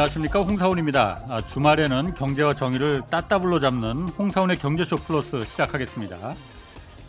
[0.00, 1.18] 안녕하십니까 홍사원입니다.
[1.28, 6.34] 아, 주말에는 경제와 정의를 따따블로 잡는 홍사원의 경제쇼 플러스 시작하겠습니다.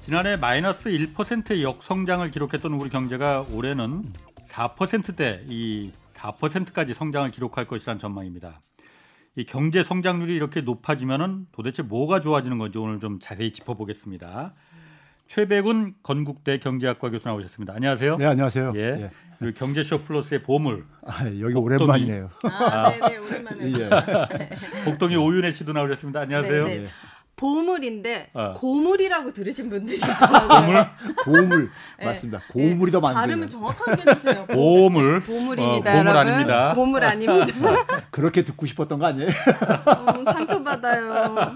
[0.01, 4.03] 지난해 마이너스 1%의 역성장을 기록했던 우리 경제가 올해는
[4.49, 8.59] 4%대 이 4%까지 성장을 기록할 것이라는 전망입니다.
[9.37, 14.53] 이 경제 성장률이 이렇게 높아지면은 도대체 뭐가 좋아지는 건지 오늘 좀 자세히 짚어보겠습니다.
[15.27, 17.73] 최백운 건국대 경제학과 교수 나오셨습니다.
[17.73, 18.17] 안녕하세요.
[18.17, 18.73] 네, 안녕하세요.
[18.75, 18.79] 예.
[18.79, 19.30] 예.
[19.41, 20.85] 그리고 경제쇼 플러스의 보물.
[21.03, 22.29] 아, 여기 오랜만이네요.
[22.43, 23.71] 아, 네, 네, 오랜만에.
[23.73, 23.89] 예.
[24.85, 26.19] 복동이 오윤혜 씨도 나오셨습니다.
[26.19, 26.67] 안녕하세요.
[26.67, 26.87] 네, 네.
[27.35, 28.53] 보물인데 어.
[28.55, 30.47] 고물이라고 들으신 분들이 있더라고요.
[31.25, 31.47] 고물?
[31.47, 32.05] 고물 네.
[32.05, 32.41] 맞습니다.
[32.51, 33.19] 고물이 더 많네요.
[33.19, 34.45] 발음을 정확하게 해주세요.
[34.53, 35.21] 고물.
[35.21, 35.91] 고물입니다.
[35.91, 36.73] 어, 고물 아닙니다.
[36.75, 37.85] 고물 아닙니다.
[38.11, 39.29] 그렇게 듣고 싶었던 거 아니에요?
[39.87, 41.55] 어, 상처받아요.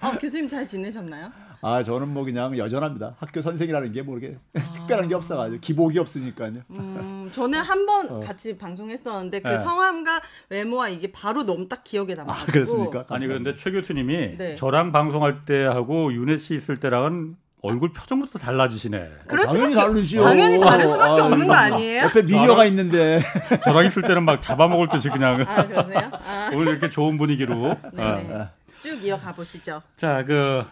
[0.00, 1.30] 어, 교수님 잘 지내셨나요?
[1.62, 3.16] 아 저는 뭐 그냥 여전합니다.
[3.18, 4.60] 학교 선생이라는 게 모르게 아.
[4.72, 6.52] 특별한 게 없어가지고 기복이 없으니까요.
[6.70, 8.20] 음, 저는 한번 어.
[8.20, 9.58] 같이 방송했었는데 그 네.
[9.58, 12.48] 성함과 외모와 이게 바로 너무 딱 기억에 남아가지고.
[12.48, 13.04] 아, 그렇습니까?
[13.08, 14.54] 아니 그런데 최 교수님이 네.
[14.54, 19.10] 저랑 방송할 때 하고 윤혜 씨 있을 때랑은 얼굴 표정부터 달라지시네.
[19.26, 20.22] 그럴 당연히 다르죠.
[20.22, 22.04] 당연히 다를 수밖에 어, 없는 거 아니에요?
[22.04, 23.20] 옆에 미녀가 있는데.
[23.64, 25.44] 저랑 있을 때는 막 잡아먹을 듯이 그냥.
[25.46, 26.10] 아 그러세요?
[26.10, 26.50] 아.
[26.54, 27.76] 오늘 이렇게 좋은 분위기로.
[27.92, 28.02] 네.
[28.02, 28.48] 어.
[28.78, 29.82] 쭉 이어가 보시죠.
[29.96, 30.64] 자, 그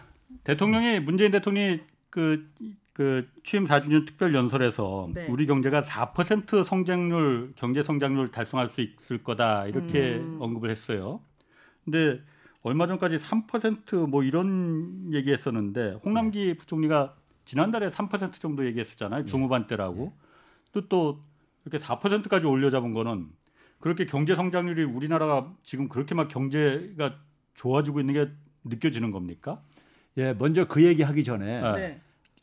[0.43, 2.49] 대통령이 문재인 대통령이 그,
[2.93, 5.27] 그 취임 4주년 특별 연설에서 네.
[5.27, 10.37] 우리 경제가 4% 성장률 경제 성장률 달성할 수 있을 거다 이렇게 음.
[10.39, 11.21] 언급을 했어요.
[11.85, 12.21] 근데
[12.61, 16.53] 얼마 전까지 3%뭐 이런 얘기했었는데 홍남기 네.
[16.55, 19.23] 부총리가 지난달에 3% 정도 얘기했었잖아요.
[19.23, 19.29] 네.
[19.29, 20.13] 중후반 때라고.
[20.71, 21.19] 또 또
[21.65, 23.29] 이렇게 4%까지 올려 잡은 거는
[23.79, 27.15] 그렇게 경제 성장률이 우리나라가 지금 그렇게 막 경제가
[27.53, 28.31] 좋아지고 있는 게
[28.63, 29.61] 느껴지는 겁니까?
[30.19, 32.01] 예, 먼저 그 얘기 하기 전에 네.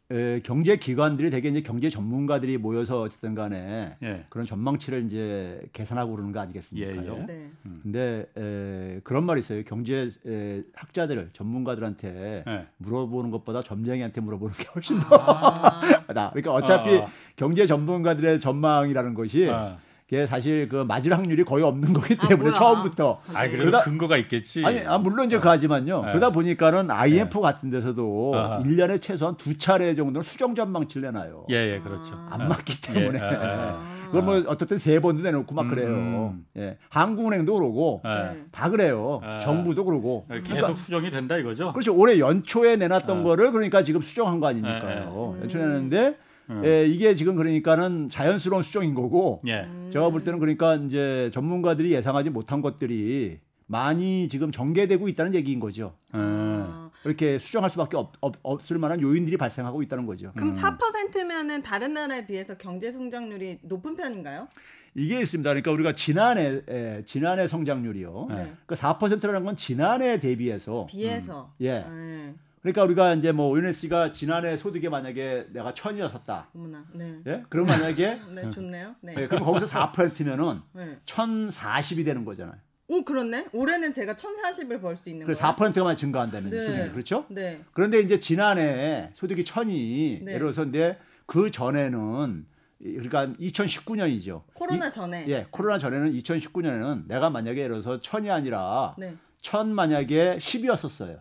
[0.08, 4.24] 에, 경제 기관들이 대개 이제 경제 전문가들이 모여서 어쨌든 간에 예.
[4.30, 6.90] 그런 전망치를 이제 계산하고 그러는 거 아니겠습니까?
[6.90, 7.26] 예, 예.
[7.26, 7.50] 네.
[7.66, 7.80] 음.
[7.82, 9.62] 근데 에, 그런 말이 있어요.
[9.64, 12.66] 경제 에, 학자들, 전문가들한테 예.
[12.78, 15.80] 물어보는 것보다 점쟁이한테 물어보는 게 훨씬 더 아.
[16.14, 16.30] 나.
[16.30, 17.08] 그러니까 어차피 아.
[17.34, 19.76] 경제 전문가들의 전망이라는 것이 아.
[20.08, 23.20] 그게 사실 그 맞을 확률이 거의 없는 거기 아, 때문에 아, 처음부터.
[23.34, 24.64] 아, 그래도 그러다, 근거가 있겠지.
[24.64, 25.40] 아니, 아, 물론 이제 어.
[25.40, 26.02] 그하지만요.
[26.02, 26.12] 네.
[26.12, 27.40] 그러다 보니까는 IMF 네.
[27.42, 28.62] 같은 데서도 아하.
[28.62, 31.46] 1년에 최소한 두 차례 정도는 수정 전망치를 내놔요.
[31.50, 32.14] 예, 예, 그렇죠.
[32.30, 32.48] 안 아.
[32.48, 33.18] 맞기 때문에.
[33.18, 33.96] 예, 아, 아.
[34.06, 35.88] 그걸 뭐 어떻든 세 번도 내놓고 막 그래요.
[35.88, 36.46] 음.
[36.56, 36.78] 예.
[36.88, 38.44] 한국은행도 그러고 네.
[38.52, 39.20] 다 그래요.
[39.42, 40.24] 정부도 그러고.
[40.28, 41.72] 계속 그러니까, 수정이 된다 이거죠.
[41.72, 41.96] 그렇죠.
[41.96, 45.36] 올해 연초에 내놨던 거를 그러니까 지금 수정한 거 아닙니까요.
[45.42, 46.16] 연초에 내놨는데
[46.50, 46.62] 음.
[46.64, 49.68] 예, 이게 지금 그러니까는 자연스러운 수정인 거고 예.
[49.90, 55.94] 제가 볼 때는 그러니까 이제 전문가들이 예상하지 못한 것들이 많이 지금 전개되고 있다는 얘기인 거죠.
[56.14, 56.90] 음.
[57.04, 60.32] 이렇게 수정할 수밖에 없, 없, 을 만한 요인들이 발생하고 있다는 거죠.
[60.34, 60.52] 그럼 음.
[60.52, 64.48] 4%면은 다른 나라에 비해서 경제 성장률이 높은 편인가요?
[64.94, 65.48] 이게 있습니다.
[65.50, 68.26] 그러니까 우리가 지난해 에, 지난해 성장률이요.
[68.30, 68.54] 네.
[68.64, 71.64] 그 4%라는 건 지난해 대비해서 비해서 음.
[71.64, 71.80] 예.
[71.80, 72.34] 네.
[72.66, 76.48] 그러니까 우리가 이제 뭐 오윤혜 씨가 지난해 소득이 만약에 내가 천이었었다.
[76.52, 76.84] 어머나.
[76.94, 77.20] 네.
[77.28, 77.44] 예?
[77.48, 78.96] 그럼 만약에 네, 좋네요.
[79.02, 79.14] 네.
[79.14, 79.28] 네.
[79.28, 80.98] 그럼 거기서 4%면은 네.
[81.06, 82.56] 1,040이 되는 거잖아요.
[82.88, 83.46] 오, 그렇네.
[83.52, 85.38] 올해는 제가 1,040을 벌 수 있는 거예요.
[85.38, 86.66] 4%만 증가한다면 네.
[86.66, 87.26] 소득이 그렇죠?
[87.28, 87.60] 네.
[87.72, 90.32] 그런데 이제 지난해 소득이 1,000이 네.
[90.32, 92.46] 예를 들어서 근데 그 전에는
[92.82, 94.42] 그러니까 2019년이죠.
[94.54, 95.24] 코로나 전에.
[95.28, 99.14] 예, 코로나 전에는 2019년에는 내가 만약에 예를 들어서 1,000이 아니라 네.
[99.42, 101.20] 1,000 만약에 10이었었어요.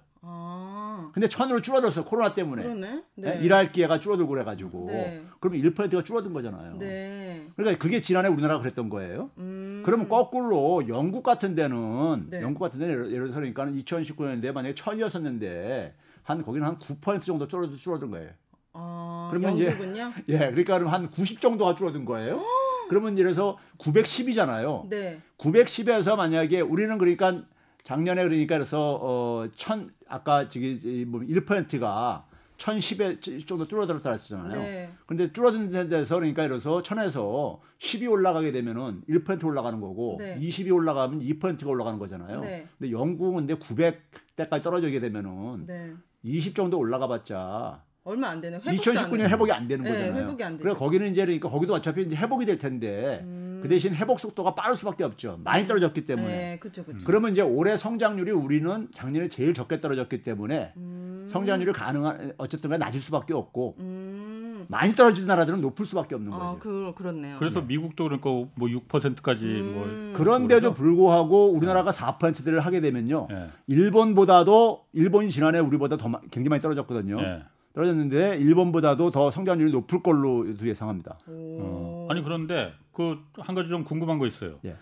[1.14, 2.64] 근데 천으로 줄어들었어 코로나 때문에.
[2.64, 3.04] 그러네.
[3.16, 3.36] 네.
[3.36, 3.40] 네?
[3.44, 4.88] 일할 기회가 줄어들고 그래가지고.
[4.88, 5.24] 네.
[5.40, 6.78] 그러면 1%가 줄어든 거잖아요.
[6.78, 7.48] 네.
[7.56, 9.30] 그러니까 그게 지난해 우리나라가 그랬던 거예요.
[9.38, 9.82] 음.
[9.86, 12.42] 그러면 거꾸로 영국 같은 데는 네.
[12.42, 15.94] 영국 같은 데는 예를 들어서 그러니까 2019년인데 만약에 천이었었는데
[16.24, 18.32] 한 거기는 한 9% 정도 줄어들, 줄어든 거예요.
[18.74, 20.12] 아, 그러면 영국은요?
[20.24, 22.44] 이제 예, 그러니까 한 90 정도가 줄어든 거예요.
[22.90, 24.90] 그러면 예를 들어서 910이잖아요.
[24.90, 25.22] 네.
[25.38, 27.44] 910에서 만약에 우리는 그러니까
[27.86, 32.26] 작년에 그러니까 그래서 어천 아까 저기 뭐 1%가
[32.58, 34.62] 1010에 정도 줄어들었다 했잖아요.
[34.62, 34.90] 네.
[35.06, 40.40] 근데 줄어든 데서 그러니까 이래서 천에서 10이 올라가게 되면은 1% 올라가는 거고 네.
[40.40, 42.42] 20이 올라가면 2%가 올라가는 거잖아요.
[42.42, 42.68] 네.
[42.80, 45.94] 근데 영국은 근데 900대까지 떨어지게 되면은 네.
[46.24, 50.24] 20 정도 올라가 봤자 얼마 안 되는 2019년 회복이 안 되는 네, 거잖아요.
[50.24, 50.64] 회복이 안 되죠.
[50.64, 53.45] 그래 거기는 이제 그러니까 거기도 어차피 이제 회복이 될 텐데 음.
[53.62, 55.40] 그 대신 회복 속도가 빠를 수밖에 없죠.
[55.44, 55.68] 많이 음.
[55.68, 56.28] 떨어졌기 때문에.
[56.28, 57.06] 네, 그렇죠, 그렇죠.
[57.06, 61.28] 그러면 이제 올해 성장률이 우리는 작년에 제일 적게 떨어졌기 때문에 음.
[61.32, 64.66] 성장률이 가능한 어쨌든 낮을 수밖에 없고 음.
[64.68, 66.60] 많이 떨어지는 나라들은 높을 수밖에 없는 아, 거죠.
[66.60, 67.38] 그 그렇네요.
[67.40, 67.68] 그래서 네.
[67.68, 70.14] 미국도 그러니까 뭐 6%까지 뭐 음.
[70.16, 73.28] 그런데도 불구하고 우리나라가 4%를 하게 되면요.
[73.30, 73.48] 네.
[73.68, 77.22] 일본보다도 일본이 지난해 우리보다 더 굉장히 많이 떨어졌거든요.
[77.22, 77.44] 네.
[77.76, 81.20] 떨어졌는데 일본보다도 더 성장률이 높을 걸로 예상합니다.
[81.28, 82.08] 어.
[82.10, 84.56] 아니 그런데 그 한 가지 좀 궁금한 거 있어요.
[84.66, 84.76] 예.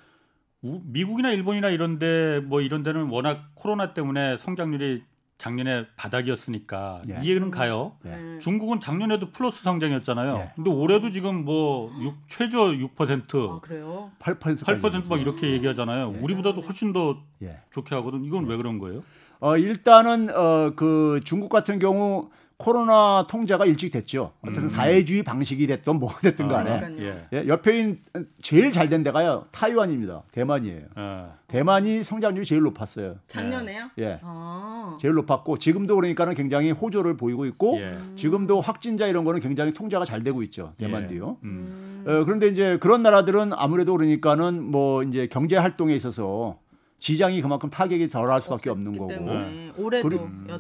[0.61, 5.03] 미국이나 일본이나 이런데 뭐 이런 데는 워낙 코로나 때문에 성장률이
[5.39, 7.19] 작년에 바닥이었으니까 예.
[7.21, 7.93] 이해는 가요.
[8.05, 8.39] 예.
[8.39, 10.35] 중국은 작년에도 플러스 성장이었잖아요.
[10.37, 10.51] 예.
[10.55, 14.11] 근데 올해도 지금 뭐 6, 최저 6%, 아, 그래요?
[14.19, 16.13] 8% 8%막 이렇게 얘기하잖아요.
[16.15, 16.19] 예.
[16.21, 17.59] 우리보다도 훨씬 더 예.
[17.71, 18.23] 좋게 하거든.
[18.23, 19.03] 이건 왜 그런 거예요?
[19.41, 24.31] 어 일단은 어 그 중국 같은 경우 코로나 통제가 일찍 됐죠.
[24.41, 24.69] 어쨌든 음.
[24.69, 27.27] 사회주의 방식이 됐던 뭐가 됐든 간에 아, 예.
[27.33, 28.00] 예, 옆에 있는
[28.41, 30.23] 제일 잘 된 데가요 타이완입니다.
[30.31, 30.81] 대만이에요.
[30.95, 31.31] 아.
[31.47, 33.15] 대만이 성장률이 제일 높았어요.
[33.27, 33.89] 작년에요?
[34.00, 34.19] 예.
[34.21, 34.97] 아.
[35.01, 37.97] 제일 높았고 지금도 그러니까는 굉장히 호조를 보이고 있고 예.
[38.15, 40.73] 지금도 확진자 이런 거는 굉장히 통제가 잘 되고 있죠.
[40.77, 41.38] 대만도요.
[41.44, 41.47] 예.
[41.47, 42.03] 음.
[42.05, 46.59] 어, 그런데 이제 그런 나라들은 아무래도 그러니까는 뭐 이제 경제 활동에 있어서
[47.03, 49.11] 지장이 그만큼 타격이 덜할 수밖에 없는 거고.
[49.11, 49.73] 네.
[49.77, 50.19] 올해도 그리.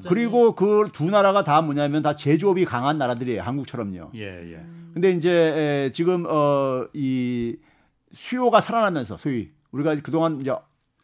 [0.09, 3.41] 그리 고 그 두 나라가 다 뭐냐면 다 제조업이 강한 나라들이에요.
[3.43, 4.11] 한국처럼요.
[4.15, 4.65] 예, 예.
[4.93, 7.55] 근데 이제 에, 지금 어, 이
[8.11, 10.53] 수요가 살아나면서 소위 우리가 그동안 이제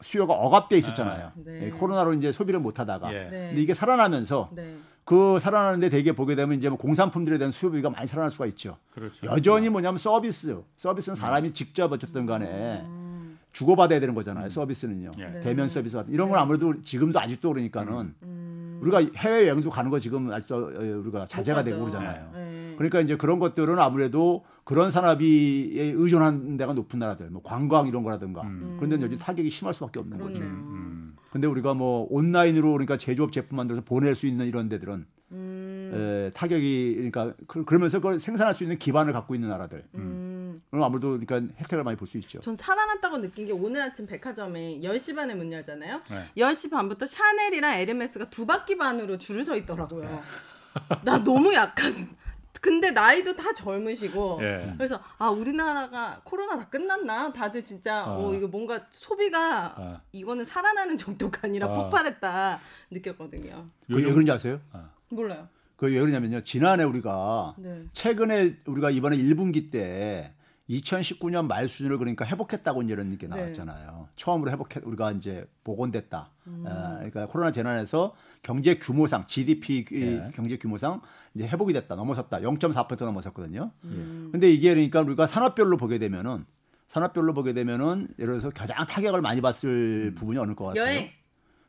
[0.01, 1.27] 수요가 억압돼 있었잖아요.
[1.27, 1.67] 아, 네.
[1.67, 3.13] 예, 코로나로 이제 소비를 못 하다가.
[3.13, 3.19] 예.
[3.23, 3.29] 네.
[3.47, 4.75] 근데 이게 살아나면서 네.
[5.05, 8.75] 그 살아나는데 대개 보게 되면 이제 뭐 공산품들에 대한 수요비가 많이 살아날 수가 있죠.
[8.93, 9.25] 그렇죠.
[9.25, 10.61] 여전히 뭐냐면 서비스.
[10.75, 13.08] 서비스는 사람이 직접 어쨌든 간에 음.
[13.51, 14.45] 주고받아야 되는 거잖아요.
[14.45, 14.49] 음.
[14.49, 15.11] 서비스는요.
[15.19, 15.39] 예.
[15.41, 16.41] 대면 서비스 같은 이런 건 네.
[16.41, 18.15] 아무래도 지금도 아직도 그러니까는 음.
[18.23, 18.79] 음.
[18.81, 22.31] 우리가 해외 여행도 가는 거 지금 아직도 어, 우리가 자제가 되고 그러잖아요.
[22.33, 22.75] 네.
[22.77, 28.41] 그러니까 이제 그런 것들은 아무래도 그런 산업이 의존하는 데가 높은 나라들, 뭐 관광 이런 거라든가
[28.43, 28.75] 음.
[28.77, 30.41] 그런 데는 여기 타격이 심할 수밖에 없는 거죠.
[30.41, 31.15] 음.
[31.31, 35.91] 근데 우리가 뭐 온라인으로 그러니까 제조업 제품 만들어서 보낼 수 있는 이런 데들은 음.
[35.93, 39.83] 에, 타격이 그러니까 그, 그러면서 그걸 생산할 수 있는 기반을 갖고 있는 나라들.
[39.95, 40.18] 음.
[40.69, 42.39] 그럼 아무래도 그러니까 혜택을 많이 볼 수 있죠.
[42.39, 46.01] 전 살아났다고 느낀 게 오늘 아침 백화점에 10시 반에 문 열잖아요.
[46.09, 46.25] 네.
[46.37, 50.09] 10시 반부터 샤넬이랑 에르메스가 두 바퀴 반으로 줄을 서 있더라고요.
[50.09, 50.21] 네.
[51.03, 51.93] 나 너무 약간
[52.61, 54.73] 근데 나이도 다 젊으시고 예.
[54.77, 60.01] 그래서 아 우리나라가 코로나 다 끝났나 다들 진짜 어, 어 이거 뭔가 소비가 어.
[60.11, 61.73] 이거는 살아나는 정도가 아니라 어.
[61.73, 62.59] 폭발했다
[62.91, 63.69] 느꼈거든요.
[63.87, 64.59] 왜 그런지 아세요?
[64.73, 64.89] 어.
[65.09, 65.47] 몰라요.
[65.77, 67.83] 그왜 그러냐면요 지난해 우리가 네.
[67.93, 70.33] 최근에 우리가 이번에 1분기 때
[70.69, 73.35] 2019년 말 수준을 그러니까 회복했다고 이런 얘기 네.
[73.35, 74.07] 나왔잖아요.
[74.07, 74.13] 네.
[74.15, 76.29] 처음으로 회복해 우리가 이제 복원됐다.
[76.47, 76.63] 음.
[76.65, 78.13] 어, 그러니까 코로나 재난에서
[78.43, 80.29] 경제 규모상 GDP 네.
[80.35, 81.01] 경제 규모상
[81.33, 81.95] 이제 회복이 됐다.
[81.95, 82.39] 넘어섰다.
[82.39, 83.71] 0.4% 넘어섰거든요.
[83.85, 84.29] 음.
[84.31, 86.45] 근데 이게 그러니까 우리가 산업별로 보게 되면은
[86.87, 90.15] 산업별로 보게 되면은 예를 들어서 가장 타격을 많이 봤을 음.
[90.15, 90.83] 부분이 어느 것 같아요?
[90.83, 91.09] 여행,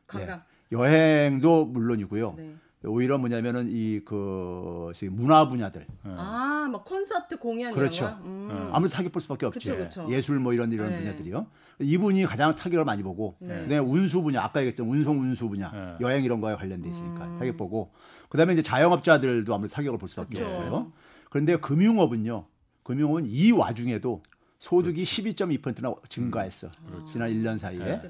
[0.07, 0.39] 관광.
[0.39, 0.43] 네.
[0.71, 2.33] 여행도 물론이고요.
[2.37, 2.55] 네.
[2.83, 5.85] 오히려 뭐냐면은 이 그 문화 분야들.
[6.03, 6.13] 네.
[6.17, 8.05] 아, 뭐 콘서트 공연 그렇죠.
[8.05, 8.25] 이런 거.
[8.25, 8.47] 음.
[8.49, 8.69] 네.
[8.73, 9.59] 아무래도 타격 볼 수밖에 없죠.
[9.59, 10.07] 그쵸, 그쵸.
[10.09, 10.97] 예술 뭐 이런 이런 네.
[10.97, 11.45] 분야들이요.
[11.79, 13.47] 이분이 가장 타격을 많이 보고, 네.
[13.61, 15.95] 그다음에 운수 분야 아까 얘기했던 운송 운수 분야, 네.
[16.01, 17.37] 여행 이런 거에 관련돼 있으니까 음.
[17.39, 17.91] 타격 보고,
[18.29, 20.45] 그다음에 이제 자영업자들도 아무래도 타격을 볼 수밖에 그쵸.
[20.45, 20.91] 없고요.
[21.29, 22.45] 그런데 금융업은요,
[22.83, 24.21] 금융업은 이 와중에도
[24.59, 26.67] 소득이 12.2%나 증가했어.
[26.89, 27.05] 음.
[27.11, 28.01] 지난 1년 사이에.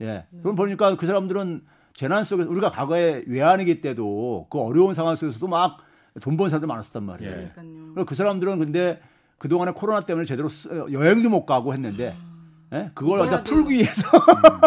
[0.00, 0.26] 예.
[0.42, 1.62] 그럼 보니까 그 사람들은
[1.94, 7.30] 재난 속에서 우리가 과거에 외환위기 때도 그 어려운 상황 속에서도 막돈 버는 사람들 많았었단 말이에요.
[7.30, 7.50] 예.
[7.54, 8.04] 그러니까요.
[8.06, 9.00] 그 사람들은 근데
[9.38, 10.48] 그 동안에 코로나 때문에 제대로
[10.92, 12.32] 여행도 못 가고 했는데 아.
[12.74, 12.90] 예?
[12.94, 14.08] 그걸 어디다 풀기 위해서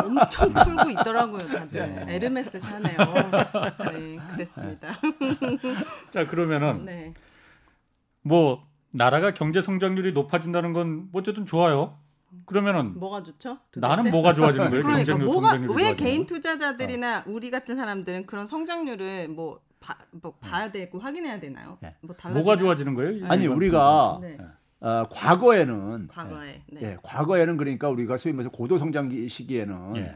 [0.05, 2.15] 음, 엄청 풀고 있더라고요 다들 네.
[2.15, 2.97] 에르메스 샤네요
[3.91, 4.89] 네 그랬습니다
[6.11, 7.13] 자 그러면은 네.
[8.21, 11.97] 뭐 나라가 경제 성장률이 높아진다는 건 어쨌든 좋아요
[12.45, 13.57] 그러면은 뭐가 좋죠?
[13.71, 13.95] 도대체?
[13.95, 14.83] 나는 뭐가 좋아지는 거예요?
[14.83, 17.23] 그러니까 경쟁률, 뭐가 왜 개인 투자자들이나 어.
[17.27, 21.77] 우리 같은 사람들은 그런 성장률을 뭐, 봐, 뭐 봐야 되고 확인해야 되나요?
[21.81, 21.95] 네.
[22.01, 23.27] 뭐 뭐가 좋아지는 거예요?
[23.27, 24.37] 아니 우리가 네.
[24.79, 26.79] 어, 과거에는 과거에 네.
[26.81, 30.15] 예, 과거에는 그러니까 우리가 소위 말해서 고도 성장 시기에는 예.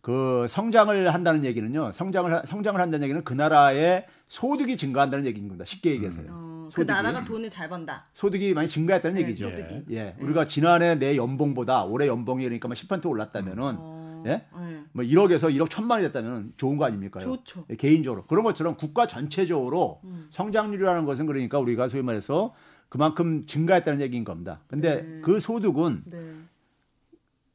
[0.00, 1.92] 그 성장을 한다는 얘기는요.
[1.92, 5.64] 성장을 성장을 한다는 얘기는 그 나라의 소득이 증가한다는 얘기인 겁니다.
[5.64, 6.26] 쉽게 얘기해서요.
[6.28, 6.30] 음.
[6.30, 8.06] 어, 그 나라가 돈을 잘 번다.
[8.14, 9.50] 소득이 많이 증가했다는 네, 얘기죠.
[9.50, 9.84] 소득이.
[9.90, 10.02] 예.
[10.02, 10.16] 네.
[10.20, 14.22] 우리가 지난해 내 연봉보다 올해 연봉이 그러니까 10%뭐 올랐다면은 어...
[14.26, 14.30] 예?
[14.30, 14.84] 네.
[14.92, 17.20] 뭐 1억에서 1억 천만이 됐다면 좋은 거 아닙니까?
[17.20, 17.64] 좋죠.
[17.70, 20.26] 예, 개인적으로 그런 것처럼 국가 전체적으로 음.
[20.30, 22.54] 성장률이라는 것은 그러니까 우리가 소위 말해서
[22.88, 24.60] 그만큼 증가했다는 얘기인 겁니다.
[24.66, 25.20] 근데 네.
[25.22, 26.18] 그 소득은 네.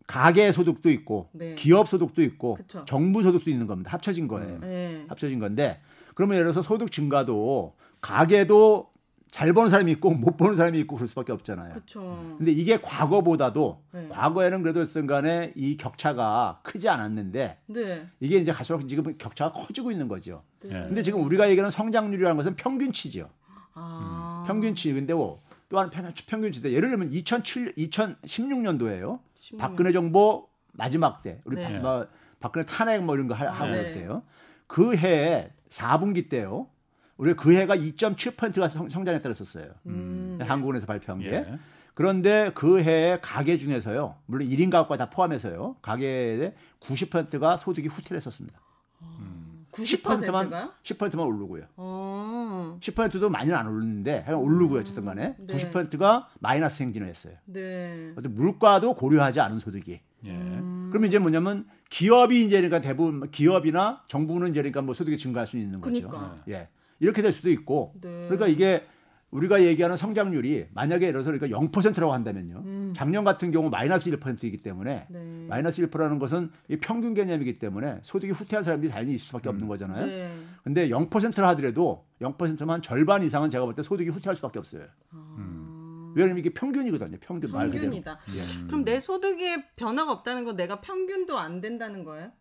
[0.08, 1.55] 가계 소득도 있고 네.
[1.55, 2.84] 기업 소득도 있고 그쵸.
[2.86, 3.91] 정부 소득도 있는 겁니다.
[3.91, 4.60] 합쳐진 거예요.
[4.60, 5.05] 네.
[5.08, 5.82] 합쳐진 건데
[6.13, 8.91] 그러면 예를 들어서 소득 증가도 가계도
[9.34, 11.74] 잘 버는 사람이 있고 못 버는 사람이 있고 그럴 수밖에 없잖아요.
[11.74, 12.36] 그렇죠.
[12.38, 14.08] 근데 이게 과거보다도 네.
[14.08, 18.08] 과거에는 그래도 어떤 간에 이 격차가 크지 않았는데 네.
[18.20, 20.44] 이게 이제 갈수록 지금 격차가 커지고 있는 거죠.
[20.62, 20.70] 네.
[20.70, 23.28] 근데 지금 우리가 얘기하는 성장률이라는 것은 평균치죠.
[23.74, 24.44] 아.
[24.44, 24.48] 음.
[24.48, 24.94] 평균치.
[24.94, 29.20] 근데 뭐 또한 평균치인데 예를 들면 2007 2016년도에요.
[29.34, 29.58] 16년.
[29.58, 31.80] 박근혜 정부 마지막 때 우리 네.
[31.80, 32.06] 뭐
[32.40, 33.96] 박근혜 탄핵 뭐 이런 거 하, 고 네.
[33.96, 34.22] 때요.
[34.68, 36.68] 그 해에 4분기 때요.
[37.17, 39.72] 우리 그 해가 2.7%가 성, 장했다 그랬었어요.
[39.86, 40.39] 음.
[40.41, 41.32] 한국은에서 발표한 게.
[41.32, 41.60] 예.
[41.93, 44.15] 그런데 그 해에 가계 중에서요.
[44.25, 45.75] 물론 1인 가구까지 다 포함해서요.
[45.82, 48.60] 가계의 90%가 소득이 후퇴했었습니다.
[49.03, 49.65] 음.
[49.72, 51.63] 90%만 10%만 오르고요.
[51.77, 52.77] 어.
[52.79, 54.82] 10%도 많이는 안 오르는데 그냥 오르고요.
[54.82, 55.53] 어쨌든 간에 네.
[55.55, 57.36] 90%가 마이너스 행진을 했어요.
[57.46, 58.13] 네.
[58.15, 60.00] 어떤 물가도 고려하지 않은 소득이.
[60.25, 60.32] 예.
[60.32, 60.89] 음.
[60.91, 65.58] 그러면 이제 뭐냐면 기업이 이제 그러니까 대부분 기업이나 정부는 이제 그러니까 뭐 소득이 증가할 수
[65.58, 66.08] 있는 거죠.
[66.08, 66.38] 그러니까.
[66.50, 66.70] 예.
[67.03, 67.93] 이렇게 될 수도 있고.
[68.01, 68.10] 네.
[68.29, 68.86] 그러니까 이게
[69.31, 72.62] 우리가 얘기하는 성장률이 만약에 예를 들어서 그러니까 0%라고 한다면요.
[72.65, 72.93] 음.
[72.95, 75.45] 작년 같은 경우 마이너스 1%이기 때문에 네.
[75.50, 79.55] 마이너스 1%라는 것은 이 평균 개념이기 때문에 소득이 후퇴한 사람들이 당연히 있을 수밖에 음.
[79.55, 80.05] 없는 거잖아요.
[80.05, 80.33] 네.
[80.63, 84.83] 근데 0%를 하더라도 0%만 절반 이상은 제가 볼 때 소득이 후퇴할 수밖에 없어요.
[85.12, 85.36] 아.
[85.39, 86.13] 음.
[86.15, 87.17] 왜냐면 이게 평균이거든요.
[87.22, 87.86] 평균 말 그대로.
[87.86, 88.19] 평균이다.
[88.29, 88.67] 예.
[88.67, 92.31] 그럼 내 소득에 변화가 없다는 건 내가 평균도 안 된다는 거예요?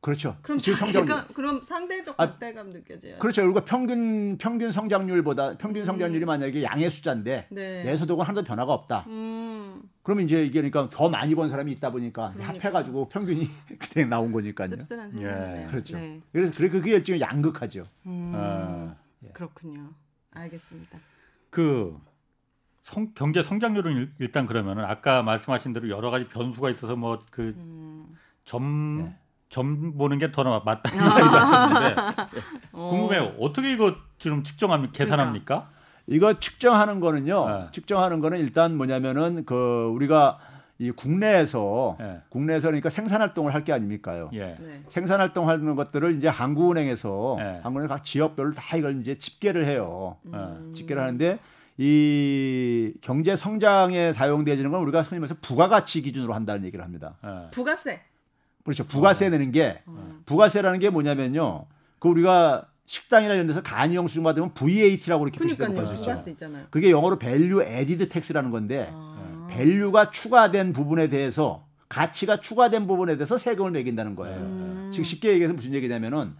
[0.00, 0.36] 그렇죠.
[0.42, 3.18] 그럼 지금 성장률 그럼 상대적 박대감 아, 느껴져요.
[3.18, 3.42] 그렇죠.
[3.42, 6.26] 그리고 평균 평균 성장률보다 평균 성장률이 음.
[6.26, 7.82] 만약에 양의 숫자인데 네.
[7.82, 9.04] 내 소득은 하나도 변화가 없다.
[9.08, 9.82] 음.
[10.02, 12.54] 그러면 이제 이게 그러니까 더 많이 번 사람이 있다 보니까 그러니까.
[12.54, 13.48] 합해가지고 평균이
[13.92, 14.68] 그냥 나온 거니까요.
[14.68, 15.66] 씁쓸한 예.
[15.68, 15.98] 그렇죠.
[15.98, 16.20] 네.
[16.32, 17.84] 그래서 그래 그게 일종의 양극화죠.
[18.06, 18.32] 음.
[18.36, 18.94] 아.
[19.24, 19.28] 예.
[19.30, 19.90] 그렇군요.
[20.30, 20.98] 알겠습니다.
[21.50, 21.98] 그
[22.84, 27.56] 성, 경제 성장률은 일단 그러면은 아까 말씀하신 대로 여러 가지 변수가 있어서 뭐그점
[28.54, 29.18] 음.
[29.48, 29.54] 네.
[29.54, 32.02] 점 보는 게 더 맞다 이야기하셨는데
[32.72, 32.88] 어.
[32.90, 33.34] 궁금해요.
[33.40, 35.44] 어떻게 이거 지금 측정하면 계산합니까?
[35.44, 35.78] 그러니까.
[36.06, 37.48] 이거 측정하는 거는요.
[37.48, 37.66] 네.
[37.72, 40.38] 측정하는 거는 일단 뭐냐면은 그 우리가
[40.78, 42.20] 이 국내에서 네.
[42.30, 44.30] 국내에서 그러니까 생산 활동을 할 게 아닙니까요?
[44.32, 44.56] 예.
[44.60, 44.82] 네.
[44.88, 47.44] 생산 활동 하는 것들을 이제 한국은행에서 네.
[47.62, 50.16] 한국은행 각 지역별로 다 이걸 이제 집계를 해요.
[50.26, 50.72] 음.
[50.76, 51.38] 집계를 하는데
[51.78, 57.16] 이 경제 성장에 사용되어지는 건 우리가 말해서 부가가치 기준으로 한다는 얘기를 합니다.
[57.52, 58.00] 부가세.
[58.68, 58.86] 그렇죠.
[58.86, 59.30] 부가세 어.
[59.30, 60.20] 내는 게 어.
[60.26, 61.64] 부가세라는 게 뭐냐면요.
[61.98, 65.94] 그 우리가 식당이나 이런 데서 간이 영수증 받으면 VAT라고 이렇게 표시되는 거죠.
[66.70, 69.46] 그게 영어로 value added tax라는 건데 아.
[69.50, 74.36] value가 추가된 부분에 대해서 가치가 추가된 부분에 대해서 세금을 매긴다는 거예요.
[74.36, 74.90] 음.
[74.92, 76.34] 즉 쉽게 얘기해서 무슨 얘기냐면은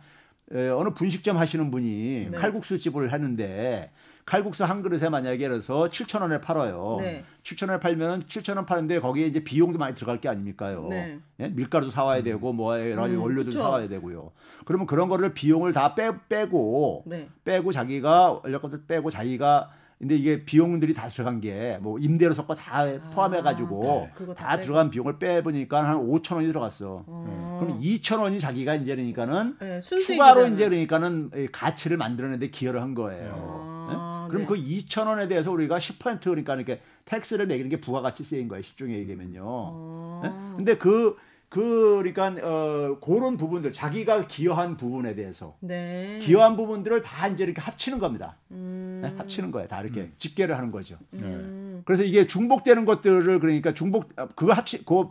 [0.52, 2.37] 에, 어느 분식점 하시는 분이 네.
[2.37, 3.90] 칼국수 집을 하는데
[4.28, 6.99] 칼국수 한 그릇에 만약에 그래서 7천 원에 팔아요.
[7.00, 7.25] 네.
[7.44, 10.87] 7천 원에 팔면 7천 원 파는데 거기에 이제 비용도 많이 들어갈 게 아닙니까요?
[10.90, 11.18] 네.
[11.40, 11.49] 예?
[11.49, 14.30] 밀가루도 사와야 되고 뭐 여러 음, 원료도 사와야 되고요.
[14.66, 17.30] 그러면 그런 거를 비용을 다 빼, 빼고 네.
[17.47, 22.85] 빼고 자기가 원료값을 빼고 자기가 근데 이게 비용들이 다 들어간 게 뭐 임대료 섞어 다
[23.14, 24.26] 포함해 가지고 아, 네.
[24.26, 27.02] 다, 다 들어간 비용을 빼 보니까 한 5천 원이 들어갔어.
[27.06, 27.58] 어.
[27.62, 33.32] 그럼 2천 원이 자기가 이제 그러니까는 네, 추가로 이제 그러니까는 가치를 만들어내는데 기여를 한 거예요.
[33.35, 33.88] 어.
[33.90, 34.18] 네?
[34.28, 34.47] 그럼 네.
[34.47, 38.62] 그 2천 원에 대해서 우리가 10% 그러니까 이렇게 tax를 매기는 게 부가가치세인 거예요.
[38.62, 39.42] 쉽게 얘기하면요.
[39.44, 40.20] 어.
[40.23, 40.30] 네?
[40.56, 41.16] 근데 그그
[41.49, 46.18] 그러니까 어 그런 부분들 자기가 기여한 부분에 대해서 네.
[46.23, 48.37] 기여한 부분들을 다 이제 이렇게 합치는 겁니다.
[48.50, 49.00] 음.
[49.02, 49.14] 네?
[49.16, 49.66] 합치는 거예요.
[49.66, 50.12] 다 이렇게 음.
[50.18, 50.99] 집계를 하는 거죠.
[51.14, 51.82] 음.
[51.85, 55.08] 그래서 이게 중복되는 것들을 그러니까 중복 그거 합치 그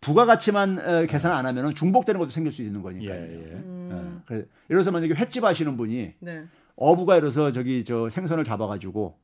[0.00, 3.18] 부가가치만 어, 계산 안 하면은 중복되는 것도 생길 수 있는 거니까요.
[3.18, 3.52] 예, 예.
[3.54, 3.88] 음.
[3.90, 4.22] 네.
[4.26, 6.44] 그래 이래서 만약에 횟집 하시는 분이 네.
[6.78, 9.16] 어부가 이래서 저기 저 생선을 잡아가지고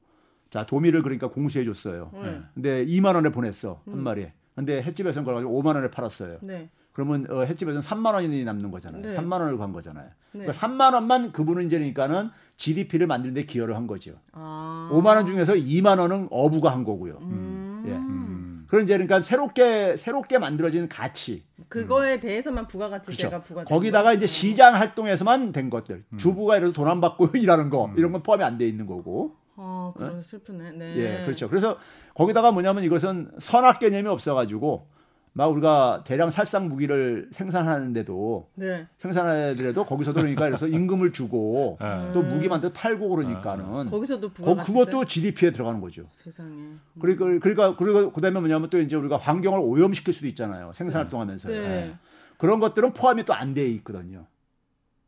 [0.50, 2.11] 자 도미를 그러니까 공수해 줬어요.
[2.12, 2.40] 네.
[2.54, 4.02] 근데 2만 원에 보냈어 한 음.
[4.02, 4.32] 마리에.
[4.54, 6.38] 근데 횟집에서는 그걸 가지고 5만 원에 팔았어요.
[6.42, 6.68] 네.
[6.92, 9.02] 그러면 어, 횟집에서는 3만 원이 남는 거잖아요.
[9.02, 9.08] 네.
[9.08, 10.06] 3만 원을 간 거잖아요.
[10.32, 10.44] 네.
[10.44, 14.14] 그러니까 3만 원만 그분은 이제 그러니까는 GDP를 만드는 데 기여를 한 거죠.
[14.32, 14.90] 아.
[14.92, 17.18] 5만 원 중에서 2만 원은 어부가 한 거고요.
[17.23, 17.84] 음.
[17.87, 17.92] 예.
[17.92, 18.64] 음.
[18.68, 21.44] 그런 이제 그러니까 새롭게 새롭게 만들어진 가치.
[21.68, 22.21] 그거에 음.
[22.21, 23.44] 대해서만 부가가치세가 그렇죠.
[23.44, 23.64] 부과.
[23.64, 26.04] 거기다가 이제 시장 활동에서만 된 것들.
[26.12, 26.18] 음.
[26.18, 27.94] 주부가 이래서 돈안 받고 일하는 거 음.
[27.97, 29.37] 이런 건 포함이 안 돼 있는 거고.
[29.56, 30.23] 어, 그런 어?
[30.23, 30.73] 슬프네.
[30.73, 30.94] 네.
[30.97, 31.49] 예, 그렇죠.
[31.49, 31.78] 그래서
[32.14, 34.88] 거기다가 뭐냐면 이것은 선악 개념이 없어가지고
[35.36, 38.86] 막 우리가 대량 살상 무기를 생산하는데도 네.
[38.98, 42.12] 생산하더라도 거기서도 그러니까 그래서 임금을 주고 네.
[42.12, 46.04] 또 무기 만들 팔고 그러니까는 거기서도 거, 그것도 GDP에 들어가는 거죠.
[46.12, 46.50] 세상에.
[46.50, 46.80] 음.
[47.00, 50.70] 그러니까 그러니까 그리고 그다음에 뭐냐면 또 이제 우리가 환경을 오염시킬 수도 있잖아요.
[50.72, 51.60] 생산 활동하면서 네.
[51.60, 51.94] 네.
[52.38, 54.26] 그런 것들은 포함이 또 안 돼 있거든요.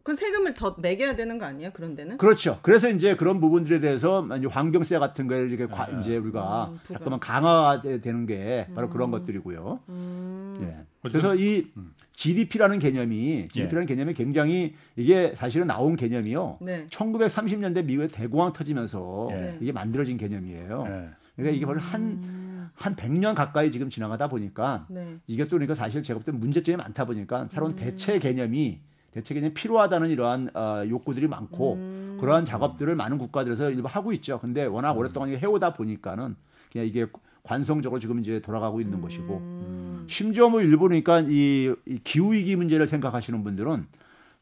[0.06, 1.72] 그 세금을 더 매겨야 되는 거 아니에요?
[1.72, 2.16] 그런 데는?
[2.18, 2.60] 그렇죠.
[2.62, 5.98] 그래서 이제 그런 부분들에 대해서 이제 환경세 같은 거를 이렇게 과, 네.
[5.98, 8.92] 이제 우리가 음, 잠깐만 강화되는 게 바로 음.
[8.92, 9.80] 그런 것들이고요.
[9.88, 10.58] 음.
[10.62, 10.86] 예.
[11.02, 11.92] 그래서 이 음.
[12.12, 13.86] GDP라는 개념이 GDP라는 예.
[13.86, 16.58] 개념이 굉장히 이게 사실은 나온 개념이요.
[16.60, 16.86] 네.
[16.88, 19.58] 1930년대 미국에 대공황 터지면서 예.
[19.60, 20.84] 이게 만들어진 개념이에요.
[20.86, 21.08] 예.
[21.34, 25.16] 그러니까 이게 바로 한, 한 100년 가까이 지금 지나가다 보니까 네.
[25.26, 27.76] 이게 또 그러니까 사실 제가 볼 때 문제점이 많다 보니까 새로운 음.
[27.76, 28.78] 대체 개념이
[29.16, 32.18] 대책이 필요하다는 이러한 어, 욕구들이 많고 음.
[32.20, 34.38] 그러한 작업들을 많은 국가들에서 일부 하고 있죠.
[34.40, 34.98] 근데 워낙 음.
[34.98, 36.36] 오랫동안 해오다 보니까는
[36.70, 37.06] 그냥 이게
[37.42, 39.02] 관성적으로 지금 이제 돌아가고 있는 음.
[39.02, 43.86] 것이고 심지어 뭐 일부 그러니까 이, 이 기후 위기 문제를 생각하시는 분들은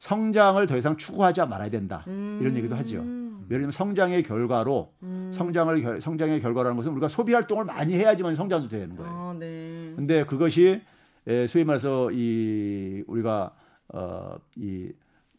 [0.01, 2.99] 성장을 더 이상 추구하지 말아야 된다 이런 얘기도 하죠.
[2.99, 3.47] 음.
[3.51, 5.31] 예를 들면 성장의 결과로 음.
[5.33, 9.13] 성장을 결, 성장의 결과라는 것은 우리가 소비 활동을 많이 해야지만 성장도 되는 거예요.
[9.13, 9.93] 아, 네.
[9.95, 10.81] 근데 그것이
[11.27, 13.53] 에, 소위 말해서 이 우리가
[13.95, 14.91] 어 이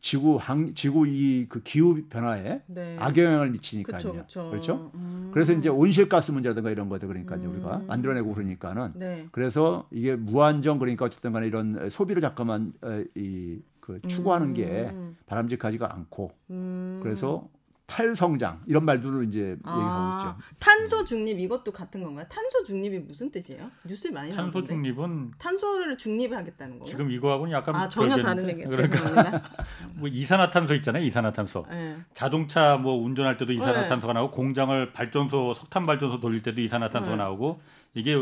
[0.02, 2.96] 지구 항 지구 이 그 기후 변화에 네.
[3.00, 3.98] 악영향을 미치니까요.
[3.98, 4.50] 그쵸, 그쵸.
[4.52, 4.92] 그렇죠?
[4.94, 5.32] 음.
[5.34, 7.54] 그래서 이제 온실가스 문제라든가 이런 것들 그러니까요 음.
[7.56, 9.28] 우리가 만들어내고 그러니까는 네.
[9.32, 12.74] 그래서 이게 무한정 그러니까 어쨌든 간에 이런 소비를 잠깐만
[13.16, 14.54] 이그 추구하는 음.
[14.54, 14.94] 게
[15.26, 17.00] 바람직하지가 않고 음.
[17.02, 17.48] 그래서
[17.88, 20.50] 탈성장 이런 말들을 이제 아, 얘기하고 있죠.
[20.60, 22.26] 탄소 중립 이것도 같은 건가요?
[22.30, 23.70] 탄소 중립이 무슨 뜻이에요?
[23.86, 24.54] 뉴스에 많이 나오는데.
[24.54, 26.90] 탄소 중립은 탄소를 중립하겠다는 거예요?
[26.90, 29.44] 지금 이거하고는 약간 아 전혀 다른 얘기 그러니까
[29.96, 31.04] 뭐 이산화탄소 있잖아요.
[31.04, 31.66] 이산화탄소.
[31.70, 31.98] 네.
[32.14, 34.20] 자동차 뭐 운전할 때도 이산화탄소가 네.
[34.20, 37.22] 나오고 공장을 발전소 석탄 발전소 돌릴 때도 이산화탄소가 네.
[37.24, 37.62] 나오고
[37.94, 38.18] 이게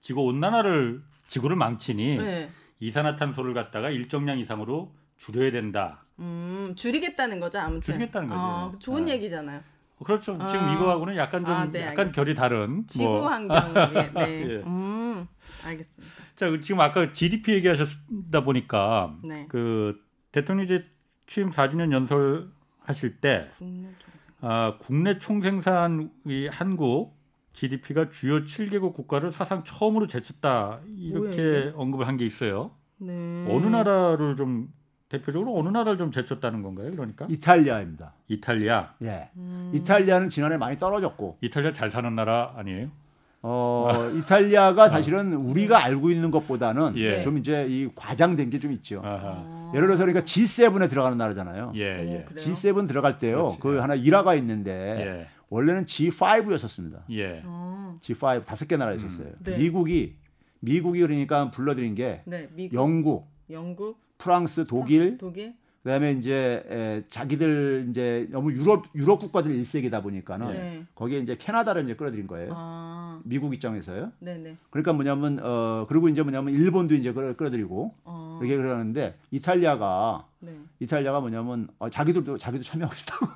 [0.00, 2.50] 지구 온난화를 지구를 망치니 네.
[2.80, 6.03] 이산화탄소를 갖다가 일정량 이상으로 줄여야 된다.
[6.18, 7.82] 음, 줄이겠다는 거죠, 아무튼.
[7.82, 8.40] 줄이겠다는 거죠.
[8.40, 9.12] 아, 좋은 네.
[9.12, 9.60] 얘기잖아요.
[10.04, 10.36] 그렇죠.
[10.40, 10.46] 아.
[10.46, 12.12] 지금 이거하고는 약간 좀 아, 네, 약간 알겠습니다.
[12.16, 13.28] 결이 다른 지구 뭐.
[13.28, 14.44] 환경에 네.
[14.50, 14.62] 예.
[14.66, 15.26] 음,
[15.64, 16.14] 알겠습니다.
[16.36, 19.46] 자, 지금 아까 GDP 얘기하셨다 보니까 네.
[19.48, 19.98] 그
[20.32, 20.84] 대통령 이제
[21.26, 23.88] 취임 4주년 연설 하실 때 국내
[24.40, 27.16] 아, 국내 총생산 이 한국
[27.54, 31.72] GDP가 주요 7개국 국가를 사상 처음으로 제쳤다 이렇게 뭐예요?
[31.76, 32.72] 언급을 한 게 있어요.
[32.98, 33.12] 네.
[33.48, 34.68] 어느 나라를 좀
[35.18, 36.90] 대표적으로 어느 나라를 좀 제쳤다는 건가요?
[36.90, 38.12] 그러니까 이탈리아입니다.
[38.28, 38.90] 이탈리아.
[39.02, 39.28] 예.
[39.36, 39.70] 음.
[39.74, 41.38] 이탈리아는 지난해 많이 떨어졌고.
[41.40, 42.88] 이탈리아 잘 사는 나라 아니에요?
[43.42, 47.20] 어, 이탈리아가 사실은 우리가 알고 있는 것보다는 예.
[47.20, 49.02] 좀 이제 이 과장된 게 좀 있죠.
[49.04, 49.70] 아하.
[49.74, 51.72] 예를 들어서 그러니까 G7에 들어가는 나라잖아요.
[51.76, 52.24] 예, 예.
[52.34, 53.36] G7 들어갈 때요.
[53.58, 53.60] 그렇지.
[53.60, 55.26] 그 하나 일화가 있는데 예.
[55.50, 57.00] 원래는 G5였었습니다.
[57.10, 57.42] 예.
[58.00, 59.28] G5 다섯 개 나라 있었어요.
[59.28, 59.34] 음.
[59.44, 59.58] 네.
[59.58, 60.16] 미국이
[60.60, 65.54] 미국이 그러니까 불러들인 게 네, 영국, 영국, 프랑스, 독일, 독일.
[65.84, 70.84] 그다음에 이제 에, 자기들 이제 너무 유럽 유럽 국가들 일색이다 보니까는 네.
[70.94, 72.52] 거기에 이제 캐나다를 이제 끌어들인 거예요.
[72.54, 73.20] 아.
[73.22, 74.10] 미국 입장에서요.
[74.18, 74.56] 네네.
[74.70, 78.23] 그러니까 뭐냐면 어 그리고 이제 뭐냐면 일본도 이제 끌어들이고 어.
[78.46, 80.52] 이렇게 그러는데 이탈리아가 네.
[80.78, 83.26] 이탈리아가 뭐냐면 어, 자기들도 자기도 참여하고 싶다고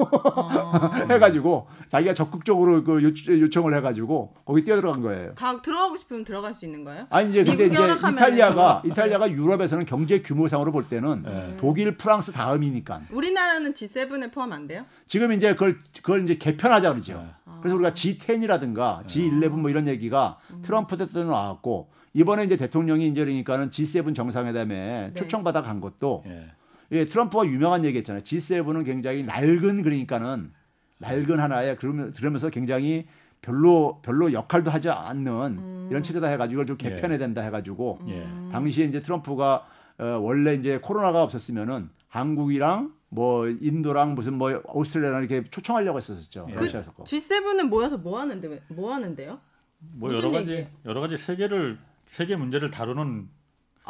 [0.41, 1.07] 아.
[1.11, 5.35] 해가지고 자기가 적극적으로 그 요청, 을 해가지고 거기 뛰어들어간 거예요.
[5.35, 7.07] 가, 들어가고 싶으면 들어갈 수 있는 거예요?
[7.11, 11.57] 아니 이제 근데 이제 이탈리아가 이탈리아가 유럽에서는 경제 규모상으로 볼 때는 네.
[11.59, 13.03] 독일, 프랑스 다음이니까.
[13.11, 14.85] 우리나라는 G7에 포함 안 돼요?
[15.07, 17.15] 지금 이제 그걸 그걸 이제 개편하자 그러죠.
[17.15, 17.53] 네.
[17.61, 20.63] 그래서 우리가 G10이라든가 G11 뭐 이런 얘기가 음.
[20.63, 25.15] 트럼프 대통령 나왔고 이번에 이제 대통령이 이제 그러니까는 G7 정상회담에 네.
[25.15, 26.25] 초청받아 간 것도.
[26.27, 26.51] 예.
[26.91, 28.23] 예, 트럼프가 유명한 얘기 했잖아요.
[28.23, 30.53] G7은 굉장히 낡은 그러니까는
[30.99, 33.07] 낡은 하나에 그러면 들으면서 굉장히
[33.41, 35.87] 별로 별로 역할도 하지 않는 음.
[35.91, 36.91] 이런 체제다 해가지고 이걸 좀 예.
[36.91, 38.27] 개편해야 된다 해가지고 예.
[38.51, 39.67] 당시에 이제 트럼프가
[39.99, 46.49] 어, 원래 이제 코로나가 없었으면은 한국이랑 뭐 인도랑 무슨 뭐 오스트레일리아랑 이렇게 초청하려고 했었죠.
[46.51, 46.55] 예.
[46.55, 46.93] 러시아에서.
[46.95, 49.39] 그 G7은 모여서 뭐 하는데 뭐 하는데요?
[49.79, 50.67] 뭐 여러 가지 얘기?
[50.85, 51.79] 여러 가지 세계를
[52.11, 53.29] 세계 문제를 다루는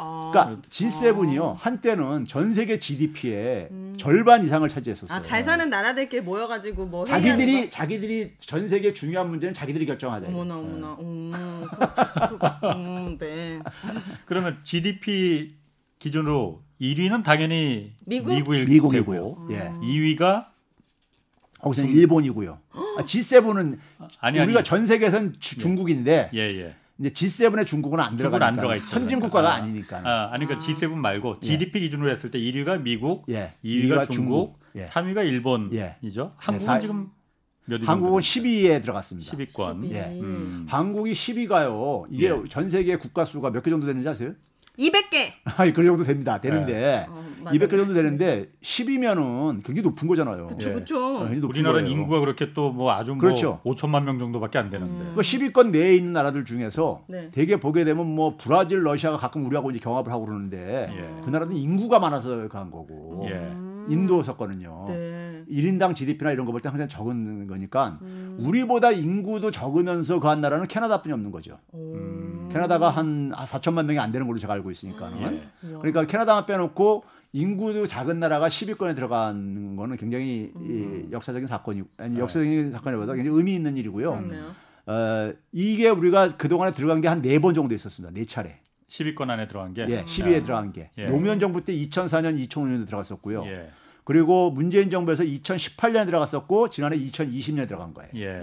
[0.01, 0.31] 아.
[0.31, 3.93] 그러니까 G7이요 한때는 전 세계 GDP의 음.
[3.97, 5.17] 절반 이상을 차지했었어요.
[5.17, 10.27] 아, 잘 사는 나라들끼리 모여 가지고 뭐 자기들이 자기들이 전 세계 중요한 문제는 자기들이 결정하자.
[10.27, 10.95] 어머나 어머나.
[10.97, 11.03] 네.
[11.03, 11.31] 음,
[11.69, 13.59] 그, 그, 음, 네.
[14.25, 15.55] 그러면 GDP
[15.99, 18.33] 기준으로 1위는 당연히 미국?
[18.33, 19.47] 미국일 미국이고요.
[19.51, 19.73] 예.
[19.81, 20.45] 2위가
[21.59, 22.57] 거기서는 일본이고요.
[22.71, 23.77] 아, G7은
[24.21, 24.63] 아니, 우리가 아니.
[24.63, 26.75] 전 세계에선 중국인데 예, 예.
[26.99, 28.87] 이제 G7에 중국은 안 들어가 안 들어가 있죠.
[28.87, 29.97] 선진 국가가 그러니까.
[29.97, 30.01] 아니니까.
[30.03, 31.83] 아, 아니 그러니까 G7 말고 GDP 예.
[31.85, 33.53] 기준으로 했을 때 1위가 미국, 예.
[33.63, 34.85] 2위가, 2위가 중국, 예.
[34.85, 35.75] 3위가 일본이죠.
[35.75, 35.97] 예.
[36.37, 36.79] 한국은 사...
[36.79, 37.09] 지금
[37.65, 39.31] 몇 한국은 10위에 들어갔습니다.
[39.31, 39.55] 10위권.
[39.81, 39.91] 10위.
[39.93, 40.01] 예.
[40.19, 40.65] 음.
[40.67, 42.05] 한국이 10위가요.
[42.09, 42.49] 이게 예.
[42.49, 44.33] 전 세계 국가 수가 몇 개 정도 되는지 아세요?
[44.79, 45.31] 200개.
[45.57, 46.37] 아니 그 정도 됩니다.
[46.37, 47.05] 되는데 네.
[47.09, 50.47] 어, 200개 정도 되는데 10이면은 굉장히 높은 거잖아요.
[50.47, 51.27] 그렇죠, 그렇죠.
[51.29, 51.97] 네, 우리나라는 거예요.
[51.97, 53.59] 인구가 그렇게 또 뭐 아주 뭐 그렇죠.
[53.65, 54.93] 5천만 명 정도밖에 안 되는데.
[54.93, 55.11] 음.
[55.15, 57.29] 그 10위권 내에 있는 나라들 중에서 네.
[57.31, 61.21] 대개 보게 되면 뭐 브라질, 러시아가 가끔 우리하고 이제 경합을 하고 그러는데 예.
[61.25, 63.27] 그 나라는 인구가 많아서 간 거고.
[63.29, 63.51] 예.
[63.89, 64.85] 인도 섰거든요.
[64.87, 64.93] 네.
[65.49, 68.37] 1인당 GDP나 이런 거 볼 때 항상 적은 거니까 음.
[68.39, 71.59] 우리보다 인구도 적으면서 그한 나라는 캐나다뿐이 없는 거죠.
[71.73, 72.49] 음.
[72.51, 75.21] 캐나다가 한 4천만 명이 안 되는 걸로 제가 알고 있으니까는.
[75.21, 75.47] 예.
[75.61, 81.07] 그러니까 캐나다만 빼놓고 인구도 작은 나라가 10위권에 들어가는 거는 굉장히 음.
[81.09, 82.19] 이 역사적인 사건이 아니 네.
[82.21, 84.11] 역사적인 사건이보다 굉장히 의미 있는 일이고요.
[84.11, 84.51] 그렇네요.
[84.87, 88.11] 어, 이게 우리가 그동안에 들어간 게 한 네 번 정도 있었습니다.
[88.13, 88.59] 네 차례.
[88.89, 89.85] 10위권 안에 들어간 게?
[89.87, 90.89] 예, 10위에 들어간 게.
[90.97, 91.05] 예.
[91.05, 93.45] 노무현 정부 때 2004년, 2005년에 들어갔었고요.
[93.45, 93.69] 예.
[94.09, 98.09] 그리고 문재인 정부에서 2018년에 들어갔었고 지난해 2020년에 들어간 거예요.
[98.15, 98.39] 예.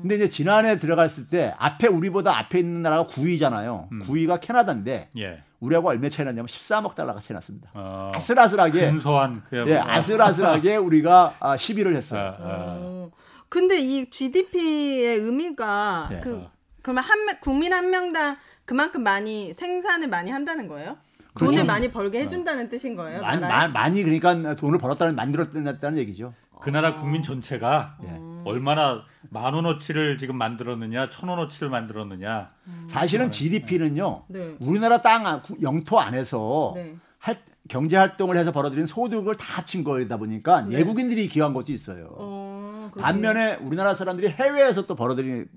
[0.00, 3.90] 근데 이제 지난해 들어갔을 때 앞에 우리보다 앞에 있는 나라가 9위잖아요.
[3.90, 4.02] 음.
[4.04, 5.42] 9위가 캐나다인데 예.
[5.58, 7.70] 우리하고 얼마 차이 났냐면 13억 달러가 차이 났습니다.
[7.74, 12.36] 어, 아슬아슬하게 근소한 예, 아슬아슬하게 우리가 10위를 아, 했어요.
[12.38, 12.76] 아, 아.
[12.78, 13.10] 어.
[13.48, 16.20] 근데 이 GDP의 의미가 예.
[16.20, 16.46] 그
[16.82, 20.98] 그러면 한 국민 한 명당 그만큼 많이 생산을 많이 한다는 거예요?
[21.34, 21.52] 그렇죠.
[21.52, 22.68] 돈을 많이 벌게 해준다는 어.
[22.68, 23.20] 뜻인 거예요.
[23.20, 26.32] 많이, 많이 그러니까 돈을 벌었다는 만들었다는 얘기죠.
[26.60, 28.20] 그 나라 국민 전체가 예.
[28.44, 32.50] 얼마나 만 원어치를 지금 만들었느냐, 천 원어치를 만들었느냐.
[32.66, 32.86] 음.
[32.88, 34.56] 사실은 GDP는요, 네.
[34.60, 36.96] 우리나라 땅 영토 안에서 네.
[37.18, 40.76] 할, 경제 활동을 해서 벌어들인 소득을 다 합친 거다 보니까 네.
[40.76, 42.14] 외국인들이 기여한 것도 있어요.
[42.18, 45.48] 어, 반면에 우리나라 사람들이 해외에서 또 벌어들인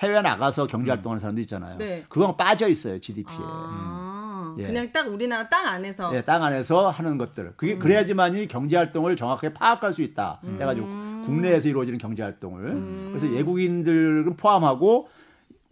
[0.00, 1.78] 해외 나가서 경제 활동하는 사람도 있잖아요.
[1.78, 2.04] 네.
[2.08, 3.34] 그건 빠져 있어요 GDP에.
[3.38, 4.09] 아, 음.
[4.66, 6.14] 그냥 딱 우리나라 땅 안에서.
[6.14, 7.54] 예, 땅 안에서 하는 것들.
[7.56, 7.78] 그게 음.
[7.78, 10.40] 그래야지만이 경제 활동을 정확하게 파악할 수 있다.
[10.44, 10.58] 음.
[10.60, 10.86] 해가지고
[11.24, 12.64] 국내에서 이루어지는 경제 활동을.
[12.66, 13.08] 음.
[13.10, 15.08] 그래서 외국인들은 포함하고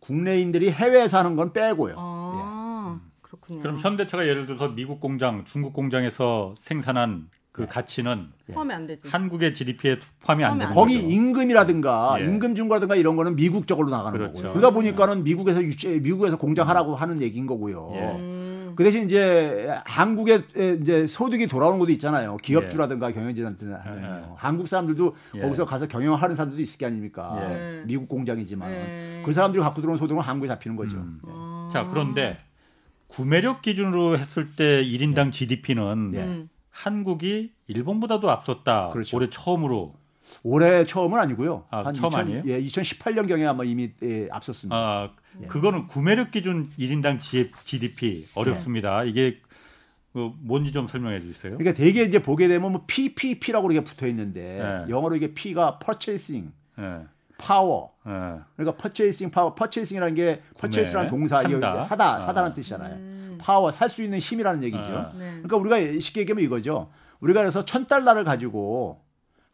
[0.01, 1.95] 국내인들이 해외에서 하는 건 빼고요.
[1.97, 3.09] 아, 예.
[3.23, 3.61] 그렇군요.
[3.61, 7.69] 그럼 현대차가 예를 들어서 미국 공장, 중국 공장에서 생산한 그 네.
[7.69, 9.09] 가치는 포함이 안 되지.
[9.09, 11.09] 한국의 GDP에 포함이 안 되는 거기 거죠.
[11.09, 12.25] 임금이라든가 예.
[12.25, 14.35] 임금 준거라든가 이런 거는 미국 적으로 나가는 그렇죠.
[14.35, 14.53] 거고요.
[14.53, 17.91] 그러다 보니까는 미국에서 유치, 미국에서 공장하라고 하는 얘기인 거고요.
[17.95, 18.38] 예.
[18.79, 18.85] 음.
[18.85, 20.41] 그 대신 이제 한국에
[20.81, 22.37] 이제 소득이 돌아오는 것도 있잖아요.
[22.37, 23.13] 기업주라든가 예.
[23.13, 24.33] 경영진한테 하면 예.
[24.37, 25.41] 한국 사람들도 예.
[25.41, 27.37] 거기서 가서 경영하는 사람들도 있을 게 아닙니까?
[27.43, 27.83] 예.
[27.85, 30.97] 미국 공장이지만 그 사람들이 갖고 들어온 소득은 한국에 잡히는 거죠.
[30.97, 31.21] 음.
[31.27, 31.69] 아.
[31.73, 32.39] 자 그런데
[33.09, 36.49] 구매력 기준으로 했을 때 1인당 GDP는 음.
[36.71, 38.91] 한국이 일본보다도 앞섰다.
[38.91, 39.17] 그렇죠.
[39.17, 39.97] 올해 처음으로.
[40.43, 41.65] 올해 처음은 아니고요.
[41.71, 42.43] 아, 한 처음 2000, 아니에요?
[42.47, 44.77] 예, 2018년 경에 아마 이미 예, 앞섰습니다.
[44.77, 45.11] 아,
[45.43, 45.47] 예.
[45.47, 47.19] 그거는 구매력 기준 1인당
[47.65, 49.03] GDP 어렵습니다.
[49.03, 49.11] 네.
[49.11, 49.41] 이게
[50.13, 51.57] 그 뭔지 좀 설명해 주세요.
[51.57, 54.91] 그러니까 대개 이제 보게 되면 뭐 PPP라고 이렇게 붙어 있는데 네.
[54.91, 57.01] 영어로 이게 P가 purchasing, 네.
[57.37, 57.93] 파워.
[58.05, 58.13] 네.
[58.57, 61.81] 그러니까 purchasing power, purchasing이라는 게 purchase라는 동사 산다.
[61.83, 62.55] 사다, 사다라는 아.
[62.55, 62.95] 뜻이잖아요.
[62.95, 63.39] 음.
[63.41, 64.83] 파워, 살수 있는 힘이라는 얘기죠.
[64.83, 65.13] 아.
[65.17, 65.41] 네.
[65.43, 66.91] 그러니까 우리가 쉽게 얘기하면 이거죠.
[67.21, 69.01] 우리가 그래서 천 달러를 가지고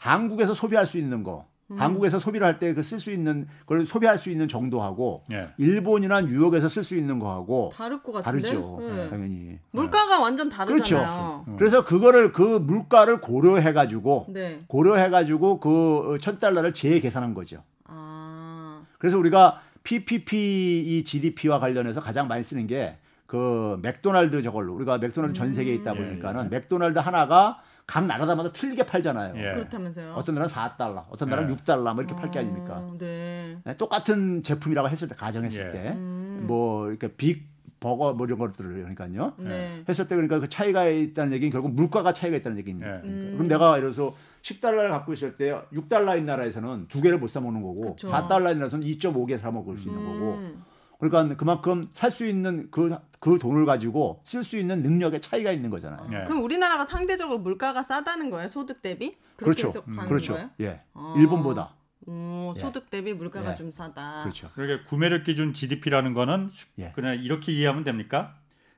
[0.08, 1.80] 한국에서 소비할 수 있는 거, 음.
[1.80, 5.48] 한국에서 소비를 할 때 그 쓸 수 있는 그걸 소비할 수 있는 정도하고 예.
[5.56, 8.78] 일본이나 뉴욕에서 쓸 수 있는 거하고 다를 것 같은데 다르죠.
[8.80, 9.08] 네.
[9.08, 10.22] 당연히 물가가 네.
[10.22, 10.76] 완전 다르잖아요.
[10.76, 11.44] 그렇죠.
[11.48, 11.56] 음.
[11.56, 14.60] 그래서 그거를 그 물가를 고려해 가지고 네.
[14.68, 17.62] 고려해 가지고 그 천 달러를 재계산한 거죠.
[17.84, 18.82] 아.
[18.98, 25.32] 그래서 우리가 PPP 이 GDP와 관련해서 가장 많이 쓰는 게 그 맥도날드 저걸로 우리가 맥도날드
[25.34, 25.96] 전 세계에 있다 음.
[25.96, 26.48] 보니까는 예, 예.
[26.50, 29.34] 맥도날드 하나가 각 나라마다 틀리게 팔잖아요.
[29.36, 29.52] 예.
[29.52, 30.14] 그렇다면서요?
[30.14, 31.56] 어떤 나라는 4달러, 어떤 나라는 예.
[31.56, 32.82] 6달러 뭐 이렇게 어, 팔게 아닙니까?
[32.98, 33.58] 네.
[33.64, 33.76] 네.
[33.76, 35.72] 똑같은 제품이라고 했을 때 가정했을 예.
[35.72, 36.88] 때 뭐 음.
[36.90, 39.34] 이렇게 빅 버거 뭐 이런 것들을 그러니까요.
[39.38, 39.84] 네.
[39.86, 42.88] 했을 때 그러니까 그 차이가 있다는 얘기는 결국 물가가 차이가 있다는 얘기입니다.
[42.88, 43.00] 예.
[43.02, 43.22] 그러니까.
[43.22, 43.32] 음.
[43.34, 47.60] 그럼 내가 예를 들어서 10달러를 갖고 있을 때 6달러인 나라에서는 두 개를 못 사 먹는
[47.62, 48.08] 거고 그쵸.
[48.08, 50.06] 4달러인 나라에서는 2.5개 사 먹을 수 있는 음.
[50.06, 50.64] 거고
[50.98, 55.70] 그러니까 그만큼 살 수 있는 그, 그 돈을 가지고 쓸 수 있는 능력의 차이가 있는
[55.70, 56.06] 거잖아요.
[56.10, 56.24] 네.
[56.24, 59.16] 그럼 우리나라가 상대적으로 물가가 싸다는 거예요, 소득 대비?
[59.36, 59.72] 그렇죠.
[59.88, 59.96] 음.
[60.06, 60.34] 그렇죠.
[60.34, 60.50] 거예요?
[60.60, 60.82] 예.
[60.92, 61.14] 아.
[61.16, 61.74] 일본보다.
[62.06, 63.54] 오, 소득 대비 물가가 예.
[63.54, 64.24] 좀 싸다.
[64.24, 64.50] 그렇죠.
[64.54, 66.92] 그러니까 구매력 기준 GDP라는 거는 예.
[66.94, 68.34] 그냥 이렇게 이해하면 됩니까?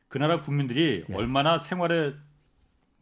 [0.06, 1.14] 그 나라 국민들이 예.
[1.16, 2.14] 얼마나 생활에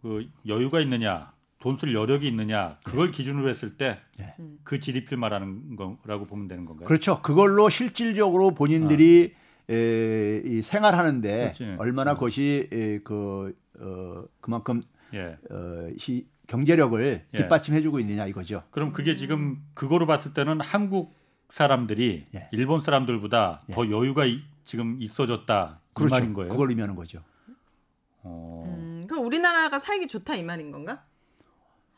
[0.01, 1.25] 그 여유가 있느냐,
[1.61, 4.35] 돈 쓸 여력이 있느냐 그걸 기준으로 했을 때그 예.
[4.65, 6.87] 그 GDP를 말하는 거라고 보면 되는 건가요?
[6.89, 7.21] 그렇죠.
[7.21, 9.44] 그걸로 실질적으로 본인들이 아.
[9.71, 11.77] 에, 이 생활하는데 그렇지.
[11.79, 12.15] 얼마나 어.
[12.15, 14.83] 그것이 에, 그 어, 그만큼
[15.15, 15.39] 예.
[15.51, 17.37] 어, 시, 경제력을 예.
[17.37, 18.63] 뒷받침해주고 있느냐 이거죠.
[18.71, 21.15] 그럼 그게 지금 그거로 봤을 때는 한국
[21.51, 22.49] 사람들이 예.
[22.53, 23.73] 일본 사람들보다 예.
[23.73, 26.15] 더 여유가 이, 지금 있어졌다 그렇죠.
[26.15, 26.53] 이 말인 거예요.
[26.53, 27.23] 그걸 의미하는 거죠.
[28.23, 28.65] 어...
[28.67, 31.05] 음, 그럼 우리나라가 살기 좋다 이 말인 건가?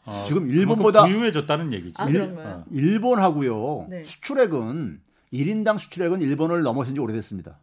[0.04, 1.94] 어, 지금 일본보다 부유해졌다는 얘기지.
[1.96, 2.64] 아, 일, 어.
[2.70, 3.86] 일본하고요.
[3.88, 4.04] 네.
[4.04, 5.00] 수출액은
[5.32, 7.58] 1인당 수출액은 일본을 넘어선 지 오래됐습니다.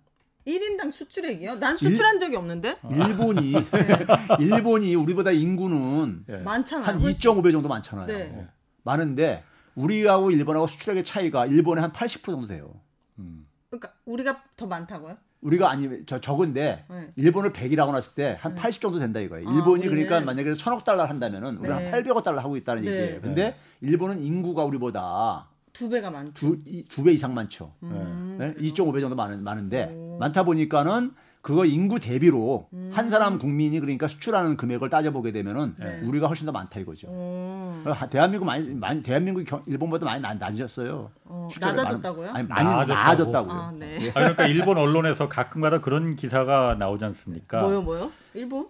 [0.46, 1.56] 1인당 수출액이요?
[1.56, 2.78] 난 수출한 일, 적이 없는데.
[2.92, 4.06] 일본이 네.
[4.40, 6.38] 일본이 우리보다 인구는 네.
[6.38, 6.86] 많잖아요.
[6.86, 8.06] 한 2.5배 정도 많잖아요.
[8.08, 8.48] 네.
[8.84, 9.44] 많은데
[9.76, 12.74] 우리하고 일본하고 수출액의 차이가 일본에 한 80% 정도 돼요.
[13.20, 13.48] 음.
[13.70, 15.18] 그러니까 우리가 더 많다고요?
[15.42, 17.12] 우리가 아니 저 적은데 네.
[17.16, 18.82] 일본을 100이라고 놨을 때 한 80 네.
[18.82, 19.48] 정도 된다 이거예요.
[19.50, 21.90] 아, 일본이 아, 그러니까 만약에 천억 달러 한다면은 우리가 네.
[21.90, 22.92] 한 800억 달러 하고 있다는 네.
[22.92, 23.22] 얘기예요.
[23.22, 26.56] 근데 일본은 인구가 우리보다 두 배가 많죠.
[26.90, 27.74] 두배 이상 많죠.
[27.84, 28.38] 음.
[28.40, 28.54] 네?
[28.54, 30.18] 2.5배 정도 많은 많은데 오.
[30.20, 32.92] 많다 보니까는 그거 인구 대비로 음.
[32.94, 36.00] 한 사람 국민이 그러니까 수출하는 금액을 따져보게 되면은 네.
[36.04, 37.10] 우리가 훨씬 더 많다 이거죠.
[37.10, 37.84] 음.
[38.10, 41.12] 대한민국 많이, 많이 대한민국 일본보다 많이 낮아졌어요.
[41.26, 42.32] 어, 낮아졌다고요?
[42.32, 42.94] 많이, 아니 많이 나아졌다고?
[42.94, 43.54] 나아졌다고 요.
[43.54, 44.10] 아, 네.
[44.12, 47.62] 아, 그러니까 일본 언론에서 가끔가다 그런 기사가 나오지 않습니까?
[47.62, 48.12] 뭐요, 뭐요?
[48.36, 48.70] 일본?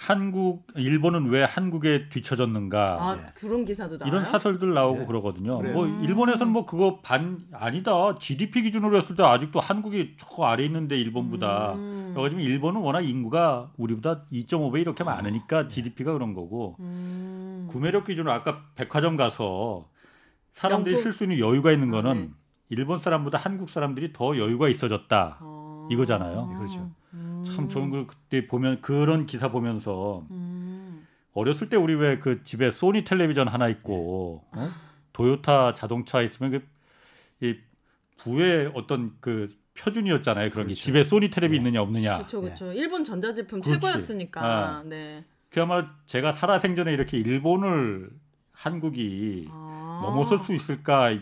[0.00, 3.26] 한국 일본은 왜 한국에 뒤처졌는가 아 예.
[3.34, 4.10] 그런 기사도 나와요?
[4.10, 5.04] 이런 사설들 나오고 예.
[5.04, 5.58] 그러거든요.
[5.58, 5.74] 그래요.
[5.74, 10.98] 뭐 일본에서는 뭐 그거 반 아니다 GDP 기준으로 했을 때 아직도 한국이 저 아래 있는데
[10.98, 12.12] 일본보다 음.
[12.14, 17.68] 그래가지고 일본은 워낙 인구가 우리보다 2.5배 이렇게 많으니까 GDP가 그런 거고 음.
[17.68, 19.86] 구매력 기준으로 아까 백화점 가서
[20.54, 22.28] 사람들이 쓸 수 있는 여유가 있는 거는 네.
[22.70, 25.88] 일본 사람보다 한국 사람들이 더 여유가 있어졌다 어.
[25.90, 26.56] 이거잖아요.
[26.56, 26.90] 그렇죠.
[27.44, 31.06] 참 좋은 걸 그때 보면 그런 기사 보면서 음.
[31.32, 34.70] 어렸을 때 우리 왜 그 집에 소니 텔레비전 하나 있고 어?
[35.12, 36.80] 도요타 자동차 있으면 그
[37.42, 37.56] 이
[38.18, 40.50] 부의 어떤 그 표준이었잖아요.
[40.50, 40.68] 그런 그렇죠.
[40.68, 41.56] 게 집에 소니 텔레비 네.
[41.56, 42.18] 있느냐 없느냐.
[42.18, 42.66] 그렇죠, 그렇죠.
[42.66, 42.74] 네.
[42.76, 43.80] 일본 전자제품 그렇지.
[43.80, 44.40] 최고였으니까.
[44.44, 44.82] 아.
[44.84, 45.24] 네.
[45.48, 48.10] 그야말로 제가 살아생전에 이렇게 일본을
[48.52, 50.00] 한국이 아.
[50.02, 51.16] 넘어설 수 있을까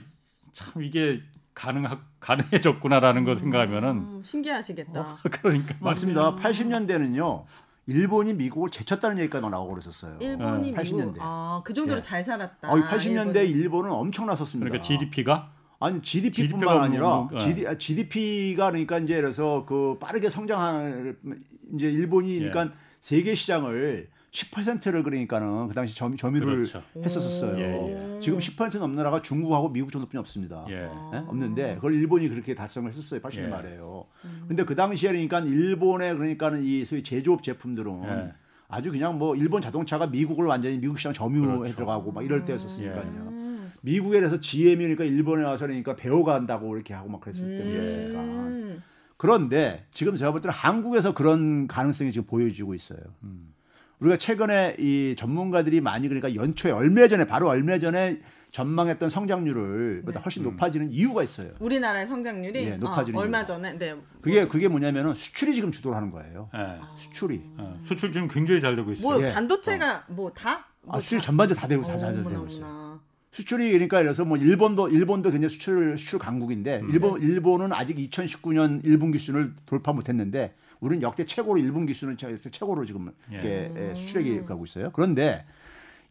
[0.52, 1.20] 참 이게
[1.58, 1.84] 가능
[2.20, 5.00] 가능해졌구나라는 거 생각하면은 음, 신기하시겠다.
[5.00, 6.36] 어, 그러니까 맞습니다.
[6.36, 7.44] 80년대는요.
[7.86, 10.18] 일본이 미국을 제쳤다는 얘기가 나오고 그랬었어요.
[10.20, 10.78] 일본이 네.
[10.78, 11.16] 80년대.
[11.18, 12.06] 아, 그 정도로 네.
[12.06, 12.68] 잘 살았다.
[12.68, 13.50] 어, 80년대 일본이.
[13.50, 14.68] 일본 은 엄청 났었습니다.
[14.68, 21.16] 그러니까 GDP가 아니 GDP뿐만 아니라 GD, GDP가 그러니까 이제 그래서 그 빠르게 성장하는
[21.74, 22.70] 이제 일본이 그러니까 예.
[23.00, 26.82] 세계 시장을 10%를 그러니까는 그 당시 점, 점유를 그렇죠.
[26.96, 27.58] 했었었어요.
[27.58, 28.20] 예, 예.
[28.20, 30.66] 지금 10% 넘는 나라가 중국하고 미국 정도뿐이 없습니다.
[30.68, 30.80] 예.
[31.12, 31.24] 네?
[31.26, 33.20] 없는데 그걸 일본이 그렇게 달성을 했었어요.
[33.20, 33.48] 80년 예.
[33.48, 34.06] 말에요.
[34.24, 34.44] 음.
[34.48, 38.32] 근데 그 당시에 그러니까 일본의 그러니까는 이 소위 제조업 제품들은 예.
[38.68, 41.74] 아주 그냥 뭐 일본 자동차가 미국을 완전히 미국 시장 점유해 그렇죠.
[41.74, 43.02] 들어가고 막 이럴 때였었으니까요.
[43.02, 43.72] 음.
[43.80, 47.56] 미국에 서 GM이 그러니까 일본에 와서 그러니까 배워간다고 이렇게 하고 막 그랬을 음.
[47.56, 48.48] 때였으니까.
[49.16, 52.98] 그런데 지금 제가 볼 때는 한국에서 그런 가능성이 지금 보여지고 있어요.
[53.22, 53.54] 음.
[54.00, 60.20] 우리가 최근에 이 전문가들이 많이 그러니까 연초에 얼마 전에 바로 얼마 전에 전망했던 성장률을 보다
[60.20, 60.22] 네.
[60.24, 60.50] 훨씬 음.
[60.50, 61.50] 높아지는 이유가 있어요.
[61.58, 63.96] 우리나라의 성장률이 네, 높아지는 아, 얼마 전에 네.
[64.22, 66.48] 그게 그게 뭐냐면은 수출이 지금 주도를 하는 거예요.
[66.54, 66.78] 네.
[66.96, 67.42] 수출이.
[67.58, 67.78] 어.
[67.84, 69.02] 수출 지금 굉장히 잘 되고 있어요.
[69.02, 69.32] 뭐 예.
[69.32, 70.12] 반도체가 어.
[70.12, 70.66] 뭐 다?
[70.82, 73.00] 뭐 아, 수출이 전반적으로 다 되고 잘, 잘 되고 있어요.
[73.32, 76.90] 수출이 그러니까 그래서 뭐 일본도 일본도 굉장히 수출 수출 강국인데 음.
[76.90, 83.12] 일본 일본은 아직 2019년 1분기 수준을 돌파 못했는데 우리는 역대 최고로 1분기 수는 최고로 지금
[83.32, 83.72] 예.
[83.74, 83.94] 예.
[83.94, 84.90] 수출액이 가고 있어요.
[84.92, 85.44] 그런데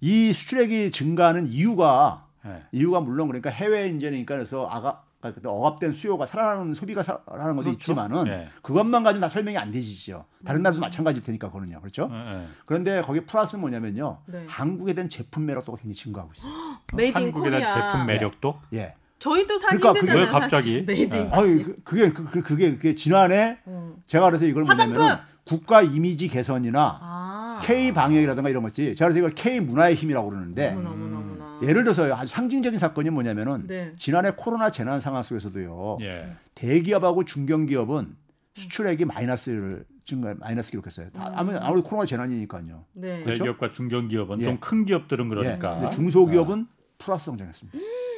[0.01, 2.63] 이 수출액이 증가하는 이유가 예.
[2.71, 7.71] 이유가 물론 그러니까 해외 인재니까 그래서 아가 그러니까 억압된 수요가 살아나는 소비가 살아나는 것도 그렇죠?
[7.71, 8.49] 있지만은 예.
[8.61, 10.25] 그것만 가지고 다 설명이 안 되시죠.
[10.45, 10.81] 다른 나라도 음.
[10.81, 11.79] 마찬가지일 테니까 그거는요.
[11.81, 12.09] 그렇죠?
[12.11, 12.47] 예, 예.
[12.65, 14.19] 그런데 거기 플러스 뭐냐면요.
[14.27, 14.45] 네.
[14.47, 16.51] 한국에 대한 제품 매력도 굉장히 증가하고 있어요.
[17.13, 18.59] 한국에 대한 제품 매력도?
[18.73, 18.93] 예.
[19.19, 20.25] 저희도 사기 그러니까 힘들잖아요.
[20.25, 20.83] 왜 갑자기?
[20.85, 21.15] Made.
[21.15, 21.29] 네.
[21.31, 23.95] 아니 그, 그게 그, 그게 그게 지난해 음.
[24.07, 27.61] 제가 그래서 이걸 뭐냐면 국가 이미지 개선이나 아.
[27.63, 28.95] K 방역이라든가 이런 거지.
[28.95, 31.59] 제가 그래서 이걸 K 문화의 힘이라고 그러는데 음.
[31.63, 33.93] 예를 들어서 아주 상징적인 사건이 뭐냐면은 네.
[33.95, 35.97] 지난해 코로나 재난 상황 속에서도요.
[36.01, 36.33] 예.
[36.53, 38.15] 대기업하고 중견기업은
[38.53, 41.09] 수출액이 마이너스를 증가 마이너스 기록했어요.
[41.11, 41.57] 다, 음.
[41.59, 42.85] 아무래도 코로나 재난이니까요.
[42.93, 43.23] 네.
[43.23, 43.43] 그렇죠?
[43.43, 44.43] 대기업과 중견기업은 예.
[44.45, 45.83] 좀큰 기업들은 그러니까.
[45.85, 45.95] 예.
[45.95, 46.77] 중소기업은 아.
[46.99, 47.77] 플러스 성장했습니다.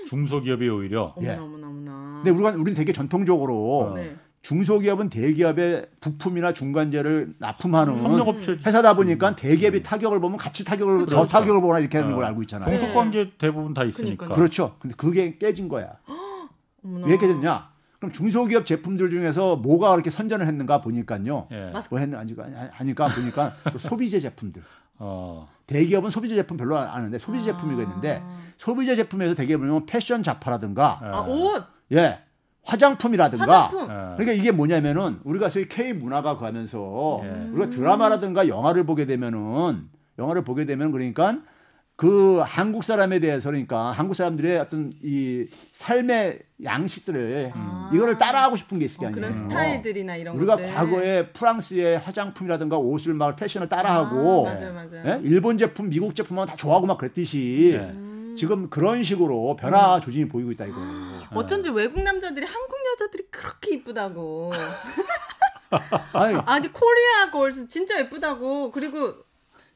[0.10, 1.14] 중소기업이 오히려.
[1.22, 1.36] 예.
[1.36, 2.22] 너무너무나.
[2.24, 3.94] 근데 우리가 우리는 되게 전통적으로 어.
[3.96, 4.16] 네.
[4.42, 7.94] 중소기업은 대기업의 부품이나 중간재를 납품하는
[8.66, 9.36] 회사다 보니까 음.
[9.38, 11.16] 대기업이 타격을 보면 같이 타격을 그렇죠.
[11.16, 12.28] 더 타격을 보나 이렇게 하는 걸 어.
[12.28, 12.80] 알고 있잖아요.
[12.80, 13.32] 종속관계 네.
[13.38, 14.26] 대부분 다 있으니까.
[14.26, 14.36] 그러니까요.
[14.36, 14.76] 그렇죠.
[14.80, 15.98] 근데 그게 깨진 거야.
[16.82, 17.70] 왜 깨졌냐?
[18.00, 21.48] 그럼 중소기업 제품들 중에서 뭐가 그렇게 선전을 했는가 보니까요.
[21.52, 21.74] 예.
[21.90, 24.64] 뭐 했는 아니까 하니까 보니까 소비재 제품들.
[25.00, 25.48] 어.
[25.68, 27.54] 대기업은 소비재 제품 별로 안 하는데 소비재 아.
[27.54, 28.22] 제품이 있는데
[28.58, 31.64] 소비재 제품에서 대기업은 패션 잡화라든가 아, 옷.
[31.94, 32.20] 예.
[32.64, 33.88] 화장품이라든가 화장품.
[33.88, 37.50] 그러니까 이게 뭐냐면은 우리가 소위 K 문화가 가면서 예.
[37.52, 41.40] 우리가 드라마라든가 영화를 보게 되면은 영화를 보게 되면 그러니까
[42.00, 47.92] 그 한국 사람에 대해서 그러니까 한국 사람들의 어떤 이 삶의 양식들을 아.
[47.94, 49.16] 이거를 따라하고 싶은 게 있을 게 어, 아니에요.
[49.20, 50.74] 그런 스타일들이나 이런 우리가 것들.
[50.74, 54.96] 과거에 프랑스의 화장품이라든가 옷을 막 패션을 따라하고 아, 맞아, 맞아.
[54.96, 55.20] 예?
[55.24, 58.34] 일본 제품, 미국 제품만 다 좋아하고 막 그랬듯이 네.
[58.38, 60.00] 지금 그런 식으로 변화 음.
[60.00, 61.24] 조짐이 보이고 있다 이거예요.
[61.34, 64.54] 어쩐지 외국 남자들이 한국 여자들이 그렇게 이쁘다고.
[66.14, 68.72] 아니, 아니 코리아 걸스 진짜 예쁘다고.
[68.72, 69.16] 그리고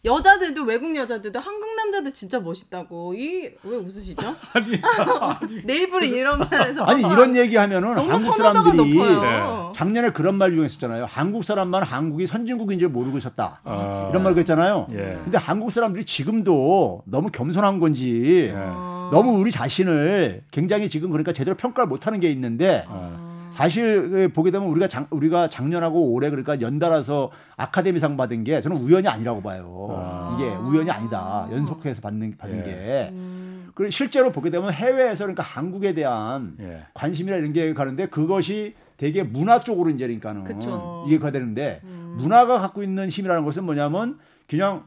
[0.06, 4.36] 여자들도 외국 여자들도 한국 남자들 진짜 멋있다고 이 왜 웃으시죠?
[4.54, 9.44] 아니, 아니 내 입으로 이런 말해서 아니 이런 얘기하면은 한국 사람들이 네.
[9.74, 11.06] 작년에 그런 말 유행했었잖아요.
[11.10, 13.62] 한국 사람만 한국이 선진국인 줄 모르고 있었다.
[13.64, 14.88] 아, 이런 말 그랬잖아요.
[14.92, 15.20] 예.
[15.24, 18.54] 근데 한국 사람들이 지금도 너무 겸손한 건지 예.
[18.54, 22.86] 너무 우리 자신을 굉장히 지금 그러니까 제대로 평가를 못하는 게 있는데.
[22.90, 23.13] 아.
[23.54, 29.08] 사실 보게 되면 우리가 작, 우리가 작년하고 올해 그러니까 연달아서 아카데미상 받은 게 저는 우연이
[29.08, 29.90] 아니라고 봐요.
[29.92, 30.36] 아.
[30.36, 31.48] 이게 우연이 아니다.
[31.52, 32.64] 연속해서 받는 받은 예.
[32.64, 33.10] 게.
[33.12, 33.70] 음.
[33.76, 36.82] 그리고 실제로 보게 되면 해외에서 그러니까 한국에 대한 예.
[36.96, 41.06] 관심이나 이런 게 가는데 그것이 되게 문화 쪽으로 이제 그러니까는 그쵸.
[41.08, 42.16] 이해가 되는데 음.
[42.18, 44.86] 문화가 갖고 있는 힘이라는 것은 뭐냐면 그냥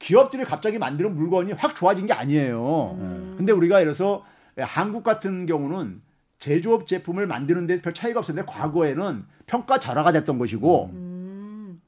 [0.00, 2.96] 기업들이 갑자기 만드는 물건이 확 좋아진 게 아니에요.
[2.98, 3.34] 음.
[3.36, 4.24] 근데 우리가 이래서
[4.58, 6.02] 한국 같은 경우는
[6.40, 11.80] 제조업 제품을 만드는데 별 차이가 없었는데 과거에는 평가 절하가 됐던 것이고 음.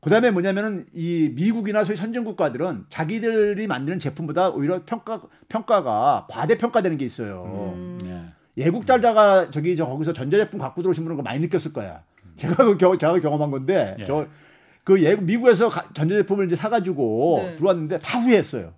[0.00, 6.98] 그다음에 뭐냐면은 이 미국이나 소위 선진 국가들은 자기들이 만드는 제품보다 오히려 평가 평가가 과대 평가되는
[6.98, 7.72] 게 있어요.
[7.76, 7.98] 음.
[8.04, 8.64] 예.
[8.64, 12.02] 예국자자가 저기 저 거기서 전자제품 갖고 들어오신 분은 많이 느꼈을 거야.
[12.34, 14.04] 제가 그 경, 제가 경험한 건데 예.
[14.04, 17.56] 저그 미국에서 전자제품을 이제 사가지고 네.
[17.56, 18.74] 들어왔는데 다 후회했어요.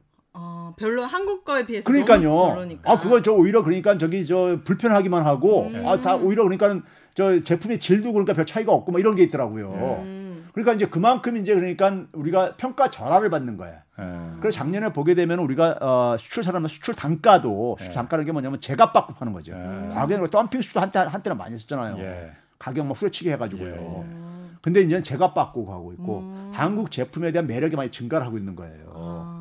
[0.76, 2.66] 별로 한국 거에 비해서 그러니까요.
[2.84, 5.86] 아 그거 저 오히려 그러니까 저기 저 불편하기만 하고 음.
[5.86, 6.80] 아다 오히려 그러니까
[7.14, 10.00] 저 제품의 질도 그러니까 별 차이가 없고 뭐 이런 게 있더라고요.
[10.02, 10.48] 음.
[10.52, 13.82] 그러니까 이제 그만큼 이제 그러니까 우리가 평가 절하를 받는 거야.
[13.98, 14.36] 음.
[14.40, 17.94] 그래서 작년에 보게 되면 우리가 어, 수출 사람은 수출 단가도 수출 네.
[17.94, 19.52] 단가라는 게 뭐냐면 제값 받고 파는 거죠.
[19.52, 19.90] 음.
[19.94, 21.98] 과거에는 덤핑 수출 한때 한때는 많이 했었잖아요.
[21.98, 22.30] 예.
[22.58, 24.04] 가격 막 후려치기 해가지고요.
[24.08, 24.24] 예.
[24.62, 26.50] 근데 이제 제값 받고 가고 있고 음.
[26.54, 28.92] 한국 제품에 대한 매력이 많이 증가를 하고 있는 거예요.
[28.94, 29.33] 아.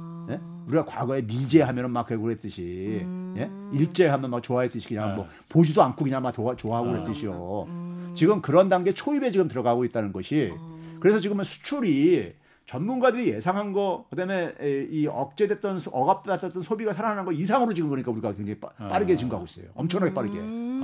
[0.73, 0.77] 예?
[0.77, 3.35] 우리가 과거에 미제하면은 막 그랬듯이 음.
[3.37, 3.77] 예?
[3.77, 5.15] 일제하면 막 좋아했듯이 그냥 네.
[5.15, 6.93] 뭐 보지도 않고 그냥 막 좋아, 좋아하고 네.
[6.93, 7.65] 그랬듯이요.
[7.67, 8.11] 음.
[8.15, 10.97] 지금 그런 단계 초입에 지금 들어가고 있다는 것이 음.
[10.99, 12.33] 그래서 지금은 수출이
[12.65, 14.53] 전문가들이 예상한 거 그다음에
[14.89, 18.97] 이 억제됐던 억압받았던 소비가 살아나는 거 이상으로 지금 그러니까 우리가 굉장히 빠, 아.
[18.99, 19.65] 르게 증가하고 있어요.
[19.75, 20.39] 엄청나게 빠르게.
[20.39, 20.79] 음.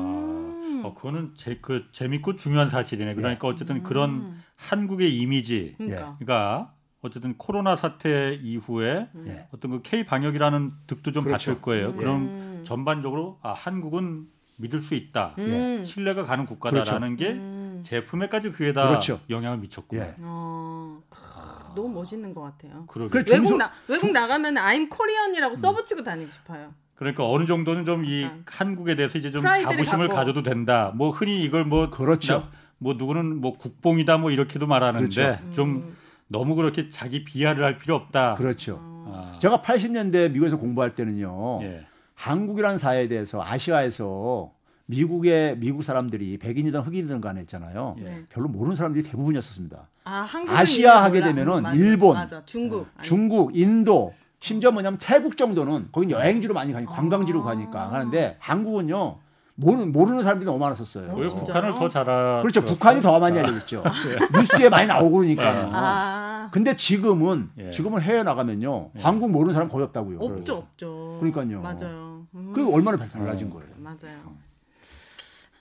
[0.83, 3.15] 아, 어, 그거는 제, 그 재밌고 중요한 사실이네.
[3.15, 3.51] 그러니까 예.
[3.51, 4.43] 어쨌든 그런 음.
[4.57, 6.17] 한국의 이미지, 그러니까.
[6.19, 9.47] 그러니까 어쨌든 코로나 사태 이후에 네.
[9.53, 11.51] 어떤 그 K 방역이라는 득도 좀 그렇죠.
[11.51, 11.89] 받을 거예요.
[11.89, 11.97] 음.
[11.97, 12.61] 그럼 음.
[12.65, 15.83] 전반적으로 아 한국은 믿을 수 있다, 음.
[15.85, 17.33] 신뢰가 가는 국가다라는 그렇죠.
[17.33, 17.81] 게 음.
[17.83, 19.21] 제품에까지 그에다 그렇죠.
[19.29, 20.01] 영향을 미쳤고요.
[20.01, 20.15] 예.
[20.19, 22.85] 어, 아, 너무 멋있는 것 같아요.
[22.87, 23.23] 그러게.
[23.31, 26.73] 외국 나 외국 나가면 I'm Korean이라고 써붙이고 다니고 싶어요.
[26.95, 28.37] 그러니까 어느 정도는 좀이 아.
[28.45, 30.15] 한국에 대해서 이제 좀 자부심을 갖고.
[30.15, 30.91] 가져도 된다.
[30.93, 32.33] 뭐 흔히 이걸 뭐 그렇죠.
[32.33, 35.51] 나, 뭐 누구는 뭐 국뽕이다 뭐 이렇게도 말하는데 그렇죠.
[35.51, 35.97] 좀 음.
[36.29, 38.35] 너무 그렇게 자기 비하를 할 필요 없다.
[38.35, 38.79] 그렇죠.
[39.11, 39.37] 아.
[39.39, 41.59] 제가 80년대 미국에서 공부할 때는요.
[41.63, 41.85] 예.
[42.13, 44.51] 한국이라는 사회에 대해서 아시아에서
[44.85, 47.95] 미국의 미국 사람들이 백인이든 흑인이든 간에 있잖아요.
[47.99, 48.25] 예.
[48.29, 49.87] 별로 모르는 사람들이 대부분이었었습니다.
[50.03, 52.43] 아, 시아 하게 되면은 맞아, 일본, 맞아.
[52.45, 58.37] 중국, 어, 중국, 인도, 심지어 뭐냐면 태국 정도는 거긴 여행지로 많이 가니까 관광지로 가니까 하는데
[58.39, 59.19] 한국은요.
[59.59, 61.15] 모르는, 모르는 사람들이 너무 많았었어요.
[61.15, 62.41] 왜 북한을 더잘 알아?
[62.41, 62.63] 그렇죠.
[62.63, 63.83] 북한이 더 많이 알려졌죠.
[64.31, 64.39] 네.
[64.39, 65.65] 뉴스에 많이 나오고 그러니까요.
[65.65, 65.71] 네.
[65.73, 66.49] 아.
[66.51, 67.71] 근데 지금은 예.
[67.71, 68.91] 지금은 해외 나가면요.
[68.95, 69.01] 예.
[69.01, 70.19] 한국 모르는 사람 거의 없다고요.
[70.19, 71.17] 없죠, 없죠.
[71.19, 71.61] 그러니까요.
[71.61, 72.25] 맞아요.
[72.33, 72.53] 음.
[72.55, 73.53] 그 얼마나 달라진 음.
[73.53, 73.69] 거예요.
[73.77, 74.33] 맞아요.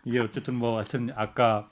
[0.05, 1.69] 이게 어쨌든 뭐 하여튼 아까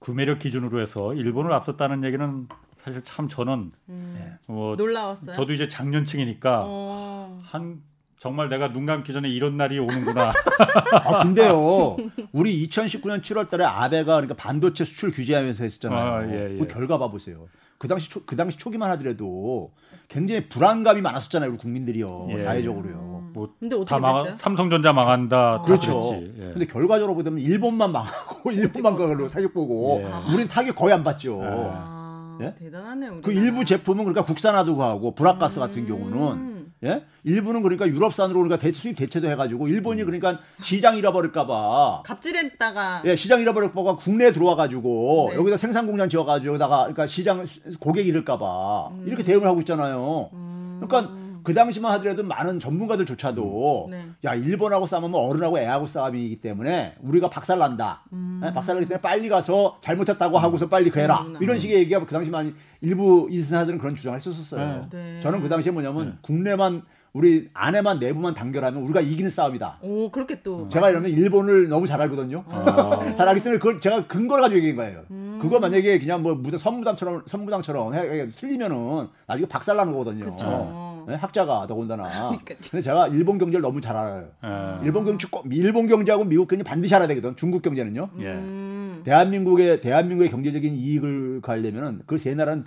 [0.00, 2.48] 구매력 기준으로 해서 일본을 앞섰다는 얘기는
[2.82, 4.36] 사실 참 저는 음.
[4.46, 5.34] 뭐 놀라웠어요.
[5.34, 7.40] 저도 이제 작년층이니까 어.
[7.44, 7.80] 한
[8.20, 10.30] 정말 내가 눈 감기 전에 이런 날이 오는구나.
[10.92, 11.96] 아, 근데요,
[12.32, 15.98] 우리 2019년 7월 달에 아베가 그러니까 반도체 수출 규제하면서 했었잖아요.
[15.98, 16.58] 아, 예, 예.
[16.58, 17.48] 그 결과 봐 보세요.
[17.78, 19.72] 그 당시 초, 그 당시 초기만 하더라도
[20.08, 22.38] 굉장히 불안감이 많았었잖아요, 우리 국민들이요, 예.
[22.40, 23.30] 사회적으로요.
[23.32, 24.36] 뭐 근데 어떻게 됐어요?
[24.36, 25.38] 삼성전자 망한다.
[25.38, 25.62] 아.
[25.62, 26.20] 그렇죠.
[26.22, 26.50] 예.
[26.52, 30.28] 근데 결과적으로 보면 일본만 망하고 일본만 그걸로 사격 보고 예.
[30.28, 31.40] 우리는 타격 거의 안 받죠.
[31.42, 32.54] 아, 예?
[32.58, 33.22] 대단하네요.
[33.22, 35.60] 그 일부 제품은 그러니까 국산화도 하고 불화가스 음.
[35.60, 36.49] 같은 경우는
[36.82, 37.04] 예?
[37.24, 40.06] 일부는 그러니까 유럽산으로 우리가 대, 수입 대체도 해가지고 일본이 음.
[40.06, 45.36] 그러니까 시장 잃어버릴까봐 갑질했다가 예 시장 잃어버릴까봐 국내에 들어와가지고 네.
[45.36, 47.44] 여기다 생산 공장 지어가지고 여기다가 그러니까 시장
[47.80, 49.04] 고객 잃을까봐 음.
[49.06, 50.30] 이렇게 대응을 하고 있잖아요.
[50.32, 50.80] 음.
[50.82, 51.12] 그러니까
[51.42, 54.06] 그 당시만 하더라도 많은 전문가들조차도 네.
[54.24, 58.04] 야 일본하고 싸우면 어른하고 애하고 싸움이기 때문에 우리가 박살난다.
[58.12, 58.40] 음.
[58.42, 58.52] 네?
[58.52, 60.42] 박살나기 때문에 빨리 가서 잘못했다고 음.
[60.42, 61.22] 하고서 빨리 그 해라.
[61.22, 61.36] 음.
[61.40, 64.88] 이런 식의 얘기가 그 당시만 일부 인사들은 그런 주장을 했었었어요.
[64.90, 65.20] 네.
[65.20, 66.12] 저는 그 당시에 뭐냐면 네.
[66.22, 69.78] 국내만 우리 안에만 내부만 단결하면 우리가 이기는 싸움이다.
[69.82, 72.44] 오 그렇게 또 제가 이러면 일본을 너무 잘 알거든요.
[72.48, 73.14] 아.
[73.16, 75.02] 잘 알기 때문에 그걸 제가 근거를 가지고 얘기한 거예요.
[75.10, 75.38] 음.
[75.42, 80.24] 그거 만약에 그냥 뭐 무당 선무당처럼 선무당처럼 해, 틀리면은 나중에 박살나는 거거든요.
[80.26, 80.89] 그쵸.
[81.10, 81.16] 네?
[81.16, 82.30] 학자가 더군다나.
[82.46, 84.28] 근데 제가 일본 경제를 너무 잘 알아요.
[84.42, 84.80] 아.
[84.84, 87.34] 일본 경제 꼭 일본 경제하고 미국 경제 반드시 알아야 되거든.
[87.36, 88.10] 중국 경제는요.
[88.20, 88.26] 예.
[88.26, 89.02] 음.
[89.04, 92.64] 대한민국의 대한민국의 경제적인 이익을 가려면은 그 세 나라는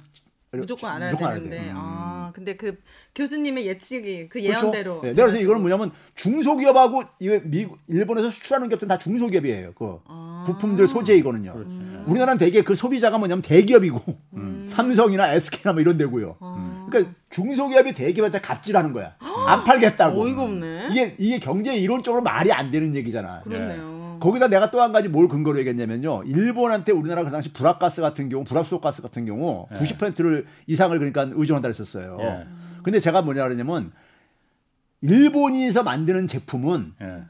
[0.55, 1.55] 무조건 알아야 무조건 되는데.
[1.57, 1.73] 알아야 돼.
[1.75, 2.77] 아, 근데 그
[3.15, 4.49] 교수님의 예측이 그 그렇죠?
[4.61, 4.99] 예언대로.
[4.99, 5.01] 그렇죠?
[5.07, 9.73] 네, 내가 그래서 이거는 뭐냐면 중소기업하고 이거 미국 일본에서 수출하는 기업들은 다 중소기업이에요.
[9.73, 10.43] 그 아.
[10.45, 11.53] 부품들 소재 이거는요.
[11.53, 11.69] 그렇죠.
[11.71, 12.03] 음.
[12.07, 13.99] 우리나라는 대개 그 소비자가 뭐냐면 대기업이고
[14.33, 14.65] 음.
[14.67, 16.35] 삼성이나 SK나 뭐 이런 데고요.
[16.39, 16.52] 아.
[16.99, 19.15] 그러니까 중소기업이 대기업한테 갑질하는 거야.
[19.47, 20.21] 안 팔겠다고.
[20.21, 20.89] 어이가 없네.
[20.91, 23.41] 이게 이게 경제 이론적으로 말이 안 되는 얘기잖아.
[23.41, 24.17] 그렇네요.
[24.19, 26.23] 거기다 내가 또 한 가지 뭘 근거로 얘기했냐면요.
[26.25, 29.77] 일본한테 우리나라 그 당시 불합가스 같은 경우, 불합소가스 같은 경우 예.
[29.77, 32.17] 90%를 이상을 그러니까 의존한다 그랬었어요.
[32.21, 32.47] 예.
[32.83, 33.91] 근데 제가 뭐냐 그러냐면
[35.01, 37.23] 일본에서 만드는 제품은 예.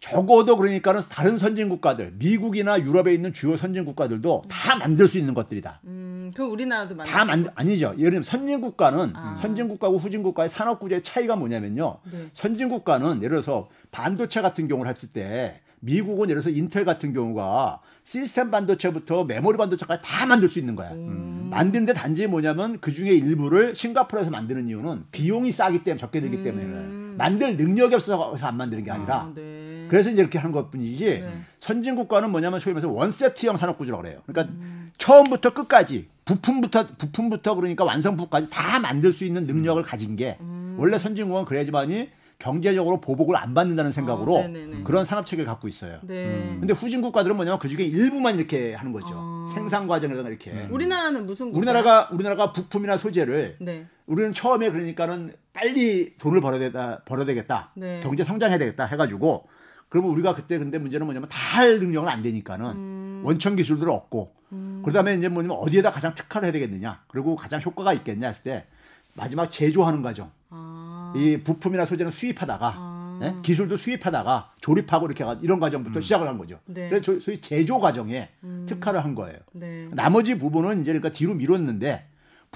[0.00, 4.48] 적어도 그러니까는 다른 선진 국가들, 미국이나 유럽에 있는 주요 선진 국가들도 음.
[4.48, 5.80] 다 만들 수 있는 것들이다.
[5.84, 7.94] 음, 그럼 우리나라도 만들 다 만, 아니죠.
[7.98, 9.34] 예를 들면 선진 국가는 아.
[9.36, 11.98] 선진 국가하고 후진 국가의 산업 구조의 차이가 뭐냐면요.
[12.10, 12.26] 네.
[12.34, 17.80] 선진 국가는 예를 들어서 반도체 같은 경우를 했을 때 미국은 예를 들어서 인텔 같은 경우가
[18.04, 20.92] 시스템 반도체부터 메모리 반도체까지 다 만들 수 있는 거야.
[20.92, 21.48] 음.
[21.50, 26.64] 만드는데 단지 뭐냐면 그 중에 일부를 싱가포르에서 만드는 이유는 비용이 싸기 때문에 적게 들기 때문에
[26.64, 27.14] 음.
[27.18, 29.55] 만들 능력이 없어서 안 만드는 게 아니라 아, 네.
[29.88, 31.40] 그래서 이제 이렇게 하는 것뿐이지 네.
[31.58, 34.20] 선진 국가는 뭐냐면 소위 말해서 원세트형 산업 구조라고 그래요.
[34.26, 34.90] 그러니까 음.
[34.98, 40.76] 처음부터 끝까지 부품부터 부품부터 그러니까 완성부까지 다 만들 수 있는 능력을 가진 게 음.
[40.78, 46.00] 원래 선진국은 그래야지만이 경제적으로 보복을 안 받는다는 생각으로 아, 그런 산업 체계를 갖고 있어요.
[46.02, 46.26] 네.
[46.26, 46.56] 음.
[46.60, 49.14] 근데 후진 국가들은 뭐냐면 그 중에 일부만 이렇게 하는 거죠.
[49.14, 49.46] 아.
[49.52, 50.50] 생산 과정에서 이렇게.
[50.50, 50.68] 음.
[50.70, 51.58] 우리나라는 무슨 국가야?
[51.58, 53.86] 우리나라가 우리나라가 부품이나 소재를 네.
[54.06, 57.70] 우리는 처음에 그러니까는 빨리 돈을 벌어야 되다 벌어야 되겠다.
[57.74, 58.00] 네.
[58.02, 59.48] 경제 성장해야 되겠다 해 가지고
[59.88, 63.22] 그러면 우리가 그때 근데 문제는 뭐냐면 다 할 능력은 안 되니까는 음.
[63.24, 64.82] 원천 기술들을 얻고 음.
[64.84, 68.66] 그다음에 이제 뭐냐면 어디에다 가장 특화를 해야 되겠느냐 그리고 가장 효과가 있겠냐 했을 때
[69.14, 70.30] 마지막 제조하는 과정.
[70.50, 71.14] 아.
[71.16, 73.18] 이 부품이나 소재는 수입하다가 아.
[73.22, 73.34] 네?
[73.42, 76.02] 기술도 수입하다가 조립하고 이렇게 이런 과정부터 음.
[76.02, 76.58] 시작을 한 거죠.
[76.66, 76.90] 네.
[76.90, 78.66] 그래서 소위 제조 과정에 음.
[78.68, 79.38] 특화를 한 거예요.
[79.52, 79.88] 네.
[79.92, 82.06] 나머지 부분은 이제 그러니까 뒤로 미뤘는데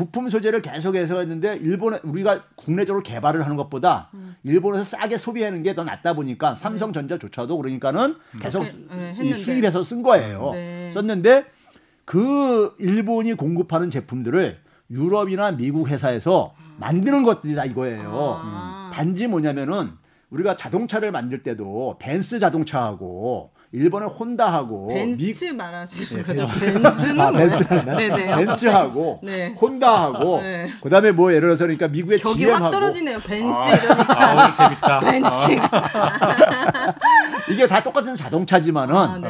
[0.01, 4.35] 부품 소재를 계속해서 했는데 일본에 우리가 국내적으로 개발을 하는 것보다 음.
[4.45, 6.61] 일본에서 싸게 소비하는 게 더 낫다 보니까 네.
[6.61, 10.53] 삼성전자조차도 그러니까는 계속 네, 이 수입해서 쓴 거예요.
[10.55, 10.91] 네.
[10.95, 11.45] 썼는데
[12.07, 14.59] 그 일본이 공급하는 제품들을
[14.91, 18.41] 유럽이나 미국 회사에서 만드는 것들이다 이거예요.
[18.43, 18.91] 아.
[18.95, 19.91] 단지 뭐냐면은
[20.31, 25.53] 우리가 자동차를 만들 때도 벤스 자동차하고 일본의 혼다하고 벤츠 미...
[25.53, 26.59] 말하시는 네, 거죠?
[26.59, 28.37] 벤츠는 아, 벤츠 네네.
[28.37, 29.55] 벤츠하고 네.
[29.61, 30.71] 혼다하고 네.
[30.83, 33.21] 그다음에 뭐 예를 들어서 그러니까 미국의 격이 GM하고 확 떨어지네요.
[33.21, 35.01] 벤츠 아, 이러니까 아, 재밌다.
[35.01, 35.29] 벤츠
[37.51, 39.21] 이게 다 똑같은 자동차지만은 아,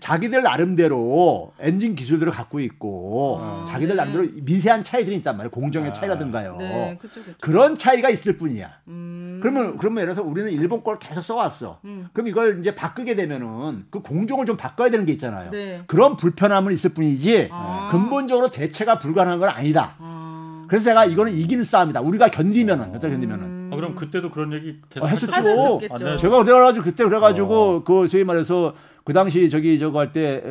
[0.00, 4.02] 자기들 나름대로 엔진 기술들을 갖고 있고 아, 자기들 네.
[4.02, 5.50] 나름대로 미세한 차이들이 있단 말이에요.
[5.50, 5.92] 공정의 아.
[5.92, 6.56] 차이라든가요.
[6.58, 7.36] 네, 그쵸, 그쵸.
[7.40, 8.70] 그런 차이가 있을 뿐이야.
[8.88, 9.40] 음.
[9.42, 11.80] 그러면 그러면 예를 들어서 우리는 일본 걸 계속 써왔어.
[11.84, 12.08] 음.
[12.12, 15.50] 그럼 이걸 이제 바꾸게 되면은 그 공정을 좀 바꿔야 되는 게 있잖아요.
[15.50, 15.82] 네.
[15.86, 17.88] 그런 불편함은 있을 뿐이지 아.
[17.90, 19.94] 근본적으로 대체가 불가능한 건 아니다.
[19.98, 20.64] 아.
[20.68, 22.00] 그래서 제가 이거는 이기는 싸움이다.
[22.00, 22.98] 우리가 견디면은 어.
[22.98, 23.44] 견디면은.
[23.44, 23.59] 음.
[23.80, 25.80] 아, 그럼 그때도 그런 얘기 계속 아, 했었죠.
[25.90, 27.84] 아, 제가 그래가지고 그때 그래가지고 어.
[27.84, 28.74] 그 소위 말해서
[29.04, 30.42] 그 당시 저기 저거 할 때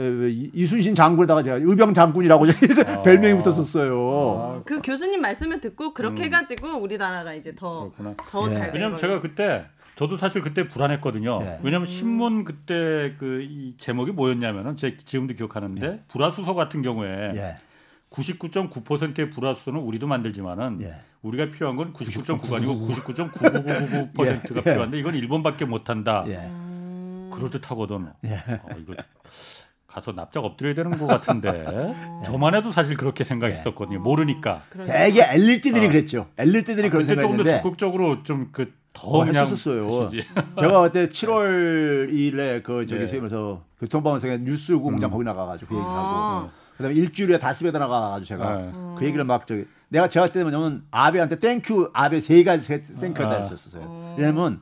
[0.54, 2.46] 이순신 장군에다가 제가 의병 장군이라고
[2.88, 3.02] 아.
[3.04, 4.40] 별명이 붙었었어요.
[4.40, 4.62] 아.
[4.66, 6.26] 그 교수님 말씀을 듣고 그렇게 음.
[6.26, 7.92] 해가지고 우리나라가 이제 더
[8.30, 8.72] 더잘 네.
[8.74, 9.66] 왜냐면 제가 그때
[9.96, 11.40] 저도 사실 그때 불안했거든요.
[11.40, 11.60] 네.
[11.62, 13.46] 왜냐하면 신문 그때 그
[13.78, 16.00] 제목이 뭐였냐면은 제 지금도 기억하는데 네.
[16.08, 17.56] 불화수소 같은 경우에 네.
[18.10, 20.96] 99.9%의 불화수소는 우리도 만들지만은 예.
[21.22, 24.64] 우리가 필요한 건 99.9가 아니고 99.9999%가 예.
[24.64, 26.24] 필요한데 이건 일본밖에 못 한다.
[26.28, 26.50] 예.
[27.32, 28.08] 그럴 듯하거든.
[28.26, 28.36] 예.
[28.36, 28.96] 어, 이거
[29.88, 32.22] 가서 납작 엎드려야 되는 것 같은데 어.
[32.26, 34.00] 저만 해도 사실 그렇게 생각했었거든요.
[34.00, 34.62] 모르니까.
[34.88, 35.90] 되게 엘리트들이 어.
[35.90, 36.28] 그랬죠.
[36.38, 37.44] 엘리트들이 아, 그런 생각했는데.
[37.44, 40.10] 조금 더 적극적으로 좀그 더 어, 했었어요.
[40.60, 43.08] 제가 그때 7월 2일에 그 저기 네.
[43.08, 45.12] 소위면서 교통방송에 뉴스 공장 음.
[45.12, 46.50] 거기 나가가지고 그 얘기하고 아.
[46.80, 48.72] 그다음에 일주일에 다섯 배다 나가가지고 제가 네.
[48.98, 53.04] 그 얘기를 막 저기 내가 제가 그때 뭐냐면 아베한테 thank you 아베 세 가지 thank
[53.04, 53.42] you를 아.
[53.42, 53.84] 했었어요.
[53.86, 54.16] 어.
[54.18, 54.62] 왜냐면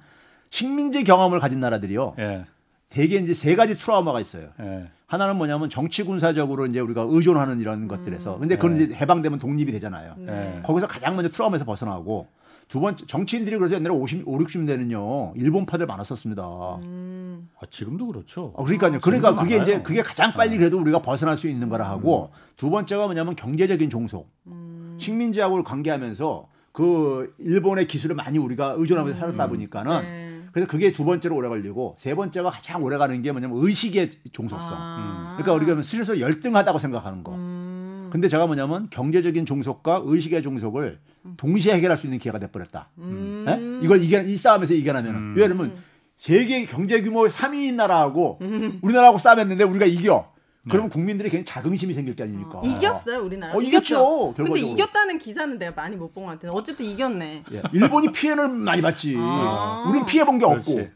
[0.49, 2.15] 식민지 경험을 가진 나라들이요.
[2.17, 2.45] 네.
[2.89, 4.49] 대개 이제 세 가지 트라우마가 있어요.
[4.57, 4.89] 네.
[5.05, 10.63] 하나는 뭐냐면 정치 군사적으로 이제 우리가 의존하는 이런 것들에서 근데 그건 이제 해방되면 독립이 되잖아요.
[10.65, 12.27] 거기서 가장 먼저 트라우마에서 벗어나고
[12.67, 16.43] 두 번째 정치인들이 그래서 옛날에 50, 5, 60년대는요 일본파들 많았었습니다.
[16.83, 17.49] 음.
[17.59, 18.53] 아, 지금도 그렇죠.
[18.57, 18.99] 아, 그러니까요.
[18.99, 19.63] 그러니까 그게 많아요.
[19.63, 20.57] 이제 그게 가장 빨리 네.
[20.57, 22.37] 그래도 우리가 벗어날 수 있는 거라 하고 음.
[22.57, 24.29] 두 번째가 뭐냐면 경제적인 종속.
[24.47, 24.97] 음.
[24.99, 29.19] 식민지하고 관계하면서 그 일본의 기술을 많이 우리가 의존하면서 음.
[29.19, 30.41] 살았다 보니까는 네.
[30.51, 34.69] 그래서 그게 두 번째로 오래 걸리고 세 번째가 가장 오래 가는 게 뭐냐면 의식의 종속성.
[34.71, 35.37] 아.
[35.37, 37.33] 그러니까 우리가 스스로 열등하다고 생각하는 거.
[37.33, 38.09] 음.
[38.11, 40.99] 근데 제가 뭐냐면 경제적인 종속과 의식의 종속을
[41.35, 42.89] 동시에 해결할 수 있는 기회가 돼버렸다.
[42.99, 43.43] 음.
[43.45, 43.59] 네?
[43.83, 45.33] 이걸 이겨 이 싸움에서 이겨내면 음.
[45.35, 45.75] 왜냐하면
[46.15, 48.79] 세계 경제 규모 3위인 나라하고 음.
[48.81, 50.31] 우리나라하고 싸움했는데 우리가 이겨.
[50.67, 50.71] 네.
[50.71, 52.57] 그러면 국민들이 괜히 자긍심이 생길 게 아닙니까?
[52.57, 52.61] 어.
[52.65, 53.53] 이겼어요 우리나라.
[53.55, 54.33] 어, 이겼죠.
[54.35, 56.53] 근데 이겼다는 기사는 내가 많이 못 본 것 같아.
[56.53, 57.43] 어쨌든 이겼네.
[57.53, 57.61] 예.
[57.73, 59.15] 일본이 피해를 많이 봤지.
[59.17, 59.85] 아.
[59.87, 60.87] 우리는 피해 본 게 없고.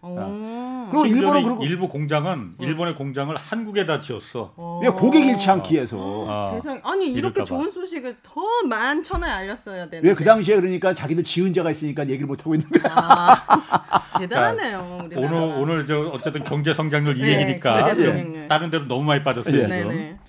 [0.91, 2.63] 그리고 일본은 그리고 일부 공장은 어.
[2.63, 4.53] 일본의 공장을 한국에다 지었어.
[4.83, 5.95] 왜 고객 잃지 않기 위해서.
[5.99, 6.51] 어.
[6.53, 10.09] 세상 아니 이렇게 좋은 소식을 더 만천에 알렸어야 되는데.
[10.09, 12.93] 왜 그 당시에 그러니까 자기들 지은 자가 있으니까 얘기를 못 하고 있는 거야.
[12.95, 15.07] 아, 대단하네요.
[15.13, 18.47] 자, 오늘 오늘 저 어쨌든 경제 성장률 이 네, 얘기니까 네.
[18.47, 19.60] 다른 데로 너무 많이 빠졌어요 네.
[19.69, 19.89] 지금.
[19.89, 20.19] 네,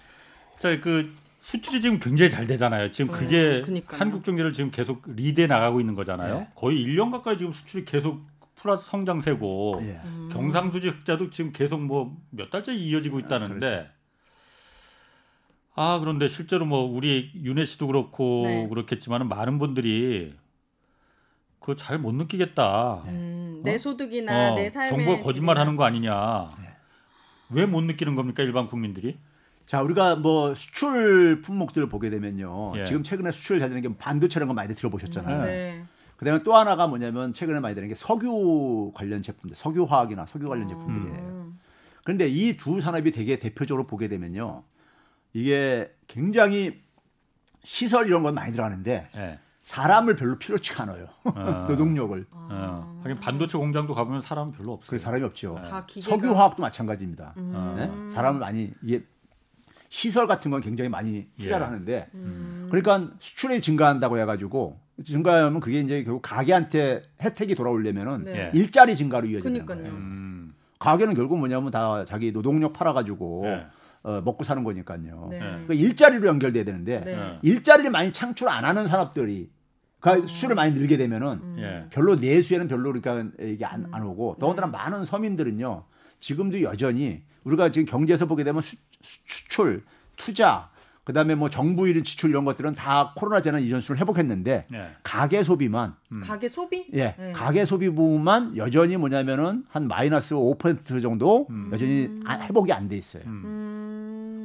[0.58, 2.90] 자 그 수출이 지금 굉장히 잘 되잖아요.
[2.92, 3.98] 지금 네, 그게 그러니까요.
[4.00, 6.38] 한국 경제를 지금 계속 리드해 나가고 있는 거잖아요.
[6.38, 6.48] 네.
[6.54, 8.20] 거의 1년 가까이 지금 수출이 계속
[8.54, 10.00] 플러스 성장세고 예.
[10.04, 10.28] 음.
[10.32, 13.88] 경상수지 흑자도 지금 계속 뭐 몇 달째 이어지고 아, 있다는데
[15.74, 15.94] 아.
[15.94, 18.68] 아 그런데 실제로 뭐 우리 윤혜 씨도 그렇고 네.
[18.68, 20.34] 그렇겠지만 많은 분들이
[21.58, 23.02] 그거 잘 못 느끼겠다.
[23.06, 23.62] 음, 어?
[23.64, 26.50] 내 소득이나 어, 내 삶에 정부가 거짓말하는 거 아니냐.
[27.52, 27.60] 네.
[27.60, 29.18] 왜못 느끼는 겁니까 일반 국민들이?
[29.66, 32.72] 자 우리가 뭐 수출 품목들을 보게 되면요.
[32.76, 32.84] 예.
[32.84, 35.42] 지금 최근에 수출 잘 되는 게 반도체라는 거 많이 들어보셨잖아요.
[35.44, 35.84] 네.
[36.16, 40.66] 그다음에 또 하나가 뭐냐면 최근에 많이 되는 게 석유 관련 제품들, 석유 화학이나 석유 관련
[40.66, 40.68] 아.
[40.68, 41.18] 제품들이에요.
[41.20, 41.58] 음.
[42.04, 44.64] 그런데 이 두 산업이 되게 대표적으로 보게 되면요.
[45.32, 46.80] 이게 굉장히
[47.64, 49.38] 시설 이런 건 많이 들어가는데 네.
[49.62, 51.06] 사람을 별로 필요치 않아요.
[51.24, 51.66] 어.
[51.68, 52.26] 노동력을.
[52.30, 53.00] 어.
[53.02, 54.88] 하긴 반도체 공장도 가보면 사람 별로 없어요.
[54.88, 55.60] 그 사람이 없죠.
[55.62, 56.00] 네.
[56.00, 57.34] 석유 화학도 마찬가지입니다.
[57.36, 57.74] 음.
[57.76, 58.14] 네?
[58.14, 59.04] 사람을 많이 이게
[59.88, 61.64] 시설 같은 건 굉장히 많이 필요를 예.
[61.64, 62.68] 하는데 음.
[62.70, 68.50] 그러니까 수출이 증가한다고 해가지고 증가하면 그게 이제 결국 가게한테 혜택이 돌아오려면은 네.
[68.54, 69.90] 일자리 증가로 이어지는 거예요.
[69.90, 70.54] 음.
[70.78, 73.42] 가게는 결국 뭐냐면 다 자기 노동력 팔아가지고.
[73.44, 73.66] 네.
[74.02, 75.28] 어, 먹고 사는 거니까요.
[75.30, 75.38] 네.
[75.38, 77.38] 그러니까 일자리로 연결돼야 되는데 네.
[77.42, 79.50] 일자리를 많이 창출 안 하는 산업들이
[80.00, 80.26] 그 어.
[80.26, 81.56] 수를 많이 늘게 되면은 음.
[81.60, 81.86] 예.
[81.90, 84.72] 별로 내수에는 별로 그러니까 이게 안, 안 오고 더군다나 네.
[84.72, 85.84] 많은 서민들은요
[86.18, 89.84] 지금도 여전히 우리가 지금 경제에서 보게 되면 수, 수출
[90.16, 90.70] 투자
[91.04, 94.90] 그다음에 뭐 정부 이런 지출 이런 것들은 다 코로나 재난 이전 수를 회복했는데 네.
[95.02, 96.20] 가계 소비만 음.
[96.20, 96.86] 가계 소비?
[96.94, 97.16] 예.
[97.18, 97.32] 네.
[97.32, 101.70] 가계 소비 부분만 여전히 뭐냐면은 한 마이너스 5% 정도 음.
[101.72, 102.22] 여전히 음.
[102.28, 103.24] 회복이 안 돼 있어요.
[103.26, 103.42] 음.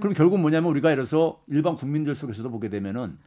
[0.07, 3.17] 그럼 결국 뭐냐면 우리가 예를 들어서 일반 국민들 속에서도 보게 되면은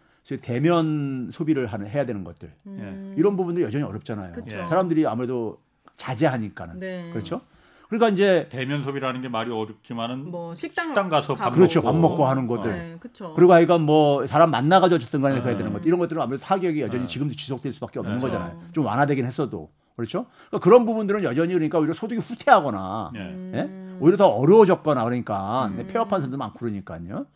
[0.40, 3.14] 대면 소비를 하는 해야 되는 것들 음.
[3.18, 4.32] 이런 부분들 여전히 어렵잖아요.
[4.32, 4.64] 그쵸.
[4.64, 5.60] 사람들이 아무래도
[5.96, 7.10] 자제하니까는 네.
[7.12, 7.42] 그렇죠.
[7.88, 12.24] 그러니까 이제 대면 소비라는 게 말이 어렵지만은 뭐 식당, 식당 가서 밥 그렇죠 밥 먹고
[12.24, 13.34] 하는 것들 네, 그렇죠.
[13.34, 15.40] 그리고 하여간 뭐 사람 만나가지고 어쨌든 간에 네.
[15.42, 17.08] 그래야 되는 것 이런 것들은 아무래도 타격이 여전히 네.
[17.08, 18.20] 지금도 지속될 수밖에 없는 네.
[18.20, 23.52] 거잖아요 좀 완화되긴 했어도 그렇죠 그러니까 그런 부분들은 여전히 그러니까 오히려 소득이 후퇴하거나 음.
[23.56, 23.89] 예?
[24.00, 25.86] 오히려 더 어려워졌거나 그러니까 음.
[25.86, 27.26] 폐업한 사람도 많고 그러니까요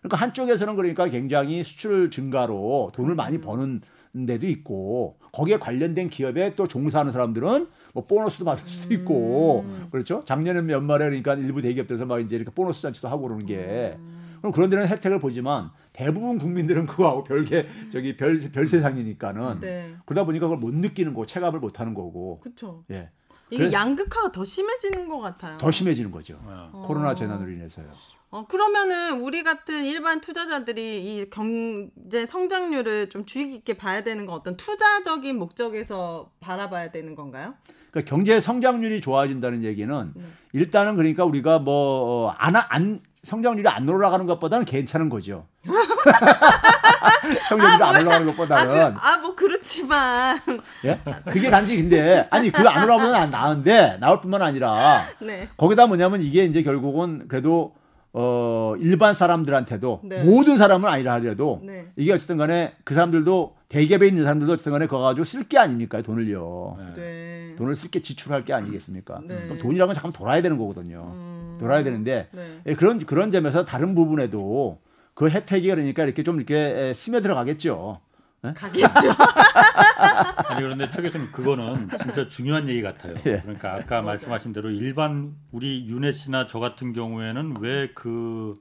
[0.00, 3.40] 그러니까 한쪽에서는 그러니까 굉장히 수출 증가로 돈을 많이 음.
[3.40, 3.80] 버는
[4.26, 9.88] 데도 있고 거기에 관련된 기업에 또 종사하는 사람들은 뭐 보너스도 받을 수도 있고 음.
[9.90, 10.22] 그렇죠.
[10.24, 14.20] 작년에 연말에 그러니까 일부 대기업들에서 막 이제 이렇게 보너스 잔치도 하고 그러는 게 음.
[14.40, 19.94] 그럼 그런 데는 혜택을 보지만 대부분 국민들은 그거하고 별개 저기 별 별 세상이니까는 네.
[20.06, 22.40] 그러다 보니까 그걸 못 느끼는 거고 체감을 못 하는 거고.
[22.40, 22.82] 그렇죠.
[22.90, 23.10] 예.
[23.50, 25.58] 이게 양극화가 더 심해지는 것 같아요.
[25.58, 26.38] 더 심해지는 거죠.
[26.44, 26.84] 어.
[26.86, 27.86] 코로나 재난으로 인해서요.
[28.30, 34.36] 어, 그러면은 우리 같은 일반 투자자들이 이 경제 성장률을 좀 주의 깊게 봐야 되는 건
[34.36, 37.54] 어떤 투자적인 목적에서 바라봐야 되는 건가요?
[37.90, 40.22] 그러니까 경제 성장률이 좋아진다는 얘기는 네.
[40.52, 45.46] 일단은 그러니까 우리가 뭐 안 안 성장률이 안 올라가는 것보다는 괜찮은 거죠.
[47.48, 50.38] 성장률이 아, 안 올라가는 것보다는 아뭐 그, 아, 뭐 그렇지만
[50.84, 55.48] 예 그게 단지 근데 아니 그안 올라가면 안 나은데 나올 뿐만 아니라 네.
[55.56, 57.74] 거기다 뭐냐면 이게 이제 결국은 그래도
[58.12, 60.24] 어, 일반 사람들한테도 네.
[60.24, 61.86] 모든 사람은 아니라 하더라도 네.
[61.96, 66.02] 이게 어쨌든 간에 그 사람들도 대기업에 있는 사람들도 어쨌든 간에 그거 가지고 쓸 게 아닙니까
[66.02, 66.78] 돈을요.
[66.96, 67.54] 네.
[67.56, 69.20] 돈을 쓸 게 지출할 게 아니겠습니까?
[69.24, 69.36] 네.
[69.44, 71.12] 그럼 돈이라는 건 잠깐 돌아야 되는 거거든요.
[71.14, 71.29] 음.
[71.60, 72.60] 돌아야 되는데 네.
[72.66, 74.80] 예, 그런 그런 점에서 다른 부분에도
[75.14, 78.00] 그 혜택이 그러니까 이렇게 좀 이렇게 스며 들어가겠죠.
[78.42, 78.54] 네?
[78.54, 78.88] 가겠죠.
[80.48, 83.14] 아니 그런데 최 교수님 그거는 진짜 중요한 얘기 같아요.
[83.26, 83.40] 예.
[83.42, 88.58] 그러니까 아까 말씀하신 대로 일반 우리 윤혜 씨나 저 같은 경우에는 왜 그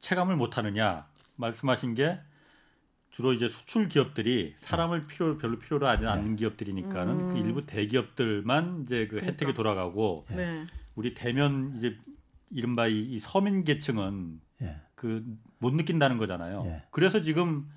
[0.00, 2.18] 체감을 못 하느냐 말씀하신 게
[3.10, 6.10] 주로 이제 수출 기업들이 사람을 필요 별로 필요로 하지 네.
[6.10, 7.32] 않는 기업들이니까는 그 음.
[7.32, 9.32] 그 일부 대기업들만 이제 그 그러니까.
[9.32, 10.66] 혜택이 돌아가고 네.
[10.98, 11.96] 우리 대면 이제
[12.50, 14.80] 이른바 이, 이 서민 계층은 예.
[14.96, 16.64] 그못 느낀다는 거잖아요.
[16.66, 16.82] 예.
[16.90, 17.68] 그래서 지금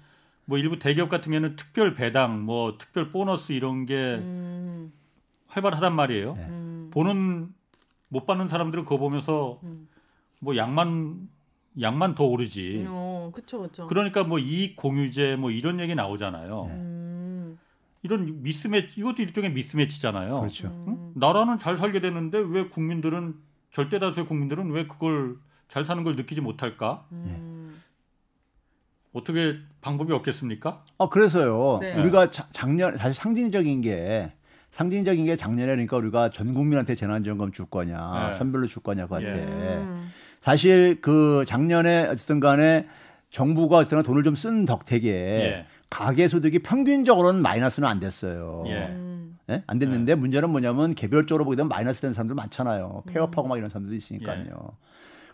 [0.45, 4.91] 뭐 일부 대기업 같은 경우에는 특별 배당, 뭐 특별 보너스 이런 게 음.
[5.45, 6.34] 활발하단 말이에요.
[6.34, 6.45] 네.
[6.47, 6.89] 음.
[6.91, 7.53] 보는
[8.07, 9.88] 못 받는 사람들은 그거 보면서 음.
[10.39, 11.30] 뭐 양만
[11.80, 12.86] 양만 더 오르지.
[12.88, 13.86] 어, 그쵸, 그쵸.
[13.86, 16.65] 그러니까 뭐 이익 공유제 뭐 이런 얘기 나오잖아요.
[18.04, 18.08] 네.
[18.08, 18.22] 음.
[18.28, 20.39] 이런 미스매치 이것도 일종의 미스매치잖아요.
[20.39, 20.68] 그렇죠.
[20.68, 20.93] 응?
[20.93, 21.12] 음.
[21.16, 23.36] 나라는 잘 살게 되는데 왜 국민들은
[23.72, 25.36] 절대 다수의 국민들은 왜 그걸
[25.68, 27.06] 잘 사는 걸 느끼지 못할까?
[27.12, 27.82] 음.
[29.14, 30.84] 어떻게 방법이 없겠습니까?
[30.97, 31.80] 어 그래서요.
[31.82, 31.99] 네.
[31.99, 34.32] 우리가 자, 작년 사실 상징적인 게
[34.72, 38.38] 상징적인 게 작년에 그러니까 우리가 전 국민한테 재난지원금 줄 거냐, 네.
[38.38, 39.86] 선별로 줄 거냐 때 예.
[40.39, 42.88] 사실 그 작년에 어쨌든 간에
[43.32, 45.66] 정부가 어쨌든 돈을 좀 쓴 덕택에 예.
[45.92, 48.64] 가계 소득이 평균적으로는 마이너스는 안 됐어요.
[48.68, 48.89] 예.
[49.46, 49.64] 네?
[49.68, 50.20] 안 됐는데 네.
[50.20, 53.04] 문제는 뭐냐면 개별적으로 보게 되면 마이너스 된 사람들 많잖아요.
[53.08, 54.46] 폐업하고 막 이런 사람들도 있으니까요.
[54.50, 54.52] 예.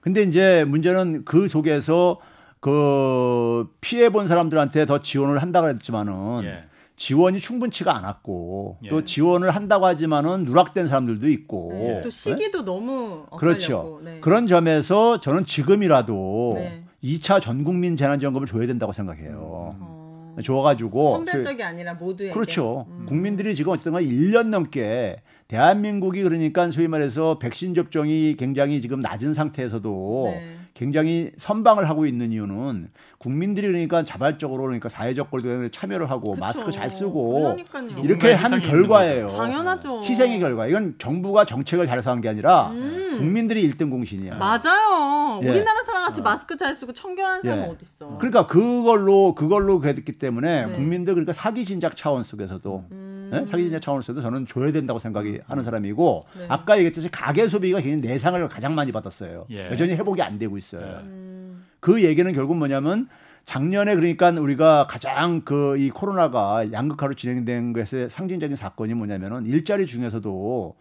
[0.02, 2.20] 근데 이제 문제는 그 속에서
[2.60, 6.64] 그 피해 본 사람들한테 더 지원을 한다고 했지만은 예.
[6.96, 8.90] 지원이 충분치가 않았고 예.
[8.90, 12.02] 또 지원을 한다고 하지만은 누락된 사람들도 있고 네.
[12.02, 12.66] 또 시기도 네?
[12.66, 13.38] 너무 엇갈렸고.
[13.38, 14.02] 그렇죠.
[14.04, 14.20] 네.
[14.22, 16.84] 그런 점에서 저는 지금이라도 네.
[17.04, 19.76] 2차 전국민 재난지원금을 줘야 된다고 생각해요.
[19.76, 19.86] 음.
[19.86, 19.97] 어.
[20.42, 22.86] 줘가지고 성별적이 아니라 모두에게 그렇죠.
[22.90, 23.06] 음.
[23.08, 30.32] 국민들이 지금 어쨌든 1년 넘게 대한민국이 그러니까 소위 말해서 백신 접종이 굉장히 지금 낮은 상태에서도
[30.34, 30.57] 네.
[30.88, 36.40] 굉장히 선방을 하고 있는 이유는 국민들이 그러니까 자발적으로 그러니까 사회적 거리두기에 참여를 하고 그쵸.
[36.40, 38.04] 마스크 잘 쓰고 그러니까요.
[38.04, 39.26] 이렇게 한 결과예요.
[39.26, 40.02] 당연하죠.
[40.04, 40.68] 희생의 결과.
[40.68, 43.16] 이건 정부가 정책을 잘해서 한 게 아니라 음.
[43.18, 44.36] 국민들이 1등 공신이야.
[44.36, 45.40] 맞아요.
[45.44, 45.50] 예.
[45.50, 46.24] 우리나라 사람 같이 어.
[46.24, 47.64] 마스크 잘 쓰고 청결하는 사람 예.
[47.64, 48.18] 어디 있어?
[48.20, 50.74] 그러니까 그걸로 그걸로 그랬기 때문에 네.
[50.74, 53.17] 국민들 그러니까 사기 진작 차원 속에서도 음.
[53.32, 53.46] 네?
[53.46, 56.46] 사기 진작 차원에서도 저는 줘야 된다고 생각이 하는 사람이고 네.
[56.50, 59.46] 아까 얘기했듯이 가계 소비가 굉장히 내상을 가장 많이 받았어요.
[59.52, 59.70] 예.
[59.72, 61.02] 여전히 회복이 안 되고 있어요.
[61.04, 61.66] 음.
[61.80, 63.08] 그 얘기는 결국 뭐냐면
[63.46, 70.76] 작년에 그러니까 우리가 가장 그 이 코로나가 양극화로 진행된 것의 상징적인 사건이 뭐냐면은 일자리 중에서도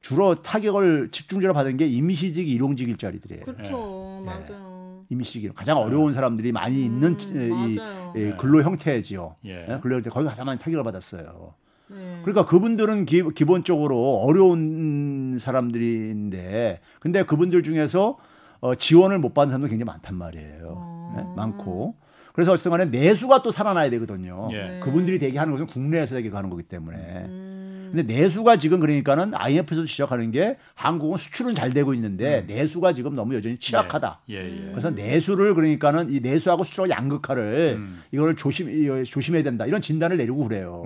[0.00, 3.44] 주로 타격을 집중적으로 받은 게 임시직 일용직 일자리들이에요.
[3.44, 4.30] 그렇죠, 네.
[4.30, 5.04] 맞아요.
[5.10, 7.74] 임시직 가장 어려운 사람들이 많이 있는 음,
[8.14, 9.36] 이, 이, 근로 형태지요.
[9.46, 9.66] 예.
[9.66, 11.54] 네, 근로 형태 거기 가장 많이 타격을 받았어요.
[11.90, 12.20] 네.
[12.22, 18.18] 그러니까 그분들은 기, 본적으로 어려운 사람들인데, 근데 그분들 중에서
[18.60, 20.74] 어, 지원을 못 받는 사람도 굉장히 많단 말이에요.
[20.76, 21.14] 어...
[21.16, 21.24] 네?
[21.36, 21.94] 많고.
[22.32, 24.48] 그래서 어쨌든 간에 내수가 또 살아나야 되거든요.
[24.52, 24.80] 예.
[24.82, 26.96] 그분들이 되게 하는 것은 국내에서 되게 가는 거기 때문에.
[27.26, 27.90] 음...
[27.92, 32.46] 근데 내수가 지금 그러니까는 IMF에서 지적하는 게 한국은 수출은 잘 되고 있는데 음.
[32.46, 34.20] 내수가 지금 너무 여전히 취약하다.
[34.30, 34.34] 예.
[34.34, 34.70] 예, 예.
[34.70, 38.02] 그래서 내수를 그러니까는 이 내수하고 수출하고 양극화를 음.
[38.12, 38.68] 이거를 조심
[39.04, 39.66] 조심해야 된다.
[39.66, 40.82] 이런 진단을 내리고 그래요.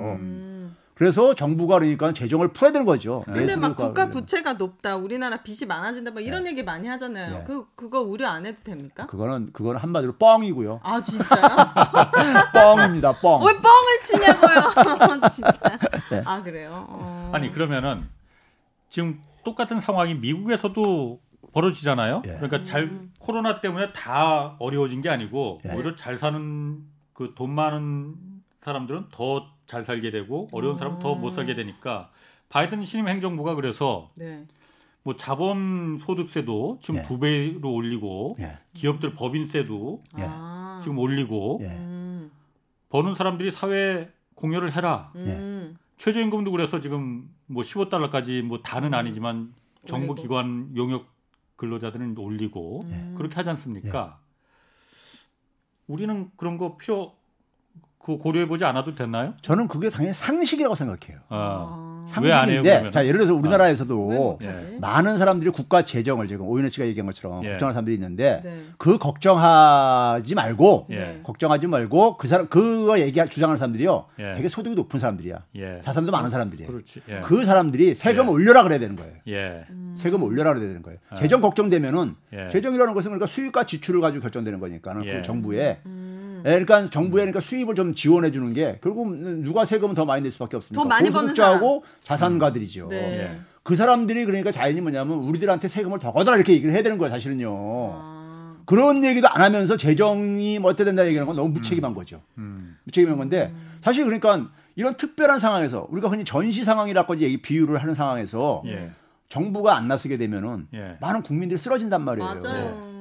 [1.03, 1.13] 음.
[1.13, 3.23] 그래서 정부가 그러니까 재정을 풀어야 되는 거죠.
[3.27, 6.51] 근데 막 국가 부채가 높다, 우리나라 빚이 많아진다, 뭐 이런 네.
[6.51, 7.39] 얘기 많이 하잖아요.
[7.39, 7.45] 네.
[7.45, 9.07] 그 그거 우려 안 해도 됩니까?
[9.07, 10.81] 그거는 그거는 한마디로 뻥이고요.
[10.85, 11.43] 아 진짜요?
[12.55, 13.45] 뻥입니다, 뻥.
[13.45, 15.79] 왜 뻥을 치냐고요, 진짜.
[16.11, 16.23] 네.
[16.25, 16.87] 아 그래요?
[16.89, 17.31] 어...
[17.33, 18.05] 아니 그러면은
[18.89, 21.21] 지금 똑같은 상황이 미국에서도
[21.53, 22.23] 벌어지잖아요.
[22.27, 22.33] 예.
[22.35, 23.13] 그러니까 잘 음.
[23.19, 25.75] 코로나 때문에 다 어려워진 게 아니고 예.
[25.75, 26.81] 오히려 잘 사는
[27.13, 28.15] 그 돈 많은
[28.63, 32.11] 사람들은 더 잘 살게 되고 어려운 사람 은 더 못 살게 되니까
[32.51, 34.47] 바이든 신임 행정부가 그래서 네.
[35.03, 37.03] 뭐 자본 소득세도 지금 예.
[37.03, 38.59] 두 배로 올리고 예.
[38.75, 40.23] 기업들 법인세도 예.
[40.83, 41.69] 지금 올리고 예.
[41.69, 42.31] 음.
[42.91, 45.11] 버는 사람들이 사회 공여를 해라.
[45.17, 45.77] 음.
[45.97, 49.55] 최저임금도 그래서 지금 뭐 15달러까지 뭐 다는 아니지만
[49.87, 51.07] 정부 기관 용역
[51.57, 53.15] 근로자들은 올리고 음.
[53.17, 54.19] 그렇게 하지 않습니까?
[55.87, 57.15] 우리는 그런 거 필요
[58.05, 59.35] 그 고려해 보지 않아도 됐나요?
[59.43, 61.21] 저는 그게 당연히 상식이라고 생각해요.
[61.29, 62.05] 아.
[62.09, 64.45] 상식인데 자 예를 들어서 우리나라에서도 아.
[64.45, 64.77] 예.
[64.81, 67.51] 많은 사람들이 국가 재정을 지금 오윤혜 씨가 얘기한 것처럼 예.
[67.51, 68.65] 걱정하는 사람들이 있는데 네.
[68.77, 71.21] 그 걱정하지 말고 예.
[71.23, 74.33] 걱정하지 말고 그 사람 그거 얘기할 주장하는 사람들이요 예.
[74.33, 75.81] 되게 소득이 높은 사람들이야 예.
[75.85, 76.71] 자산도 많은 사람들이에요.
[77.09, 77.21] 예.
[77.21, 79.13] 그 사람들이 세금 올려라 그래야 되는 거예요.
[79.71, 79.95] 음.
[79.97, 80.99] 세금 올려라 그래야 되는 거예요.
[81.09, 81.15] 아.
[81.15, 82.17] 재정 걱정되면은
[82.51, 85.79] 재정이라는 것은 그러니까 수익과 지출을 가지고 결정되는 거니까는 그 정부에.
[85.87, 86.12] 음.
[86.45, 90.33] 예, 그러니까 정부에 그러니까 수입을 좀 지원해 주는 게 결국 누가 세금을 더 많이 낼
[90.33, 90.83] 수밖에 없습니다.
[90.83, 92.89] 더 많이 버는 자하고 자산가들이죠.
[92.89, 92.97] 네.
[92.97, 93.41] 예.
[93.63, 97.49] 그 사람들이 그러니까 자연이 뭐냐면 우리들한테 세금을 더 걷어라 이렇게 얘기를 해야 되는 거예요, 사실은요.
[97.55, 98.57] 아.
[98.65, 101.95] 그런 얘기도 안 하면서 재정이 뭐 어떻게 된다 얘기하는 건 너무 무책임한 음.
[101.95, 102.21] 거죠.
[102.39, 102.77] 음.
[102.85, 103.79] 무책임한 건데 음.
[103.81, 108.91] 사실 그러니까 이런 특별한 상황에서 우리가 흔히 전시 상황이라고 얘기 비유를 하는 상황에서 예.
[109.29, 110.97] 정부가 안 나서게 되면은 예.
[111.01, 112.41] 많은 국민들이 쓰러진단 말이에요.
[112.43, 112.92] 맞아요.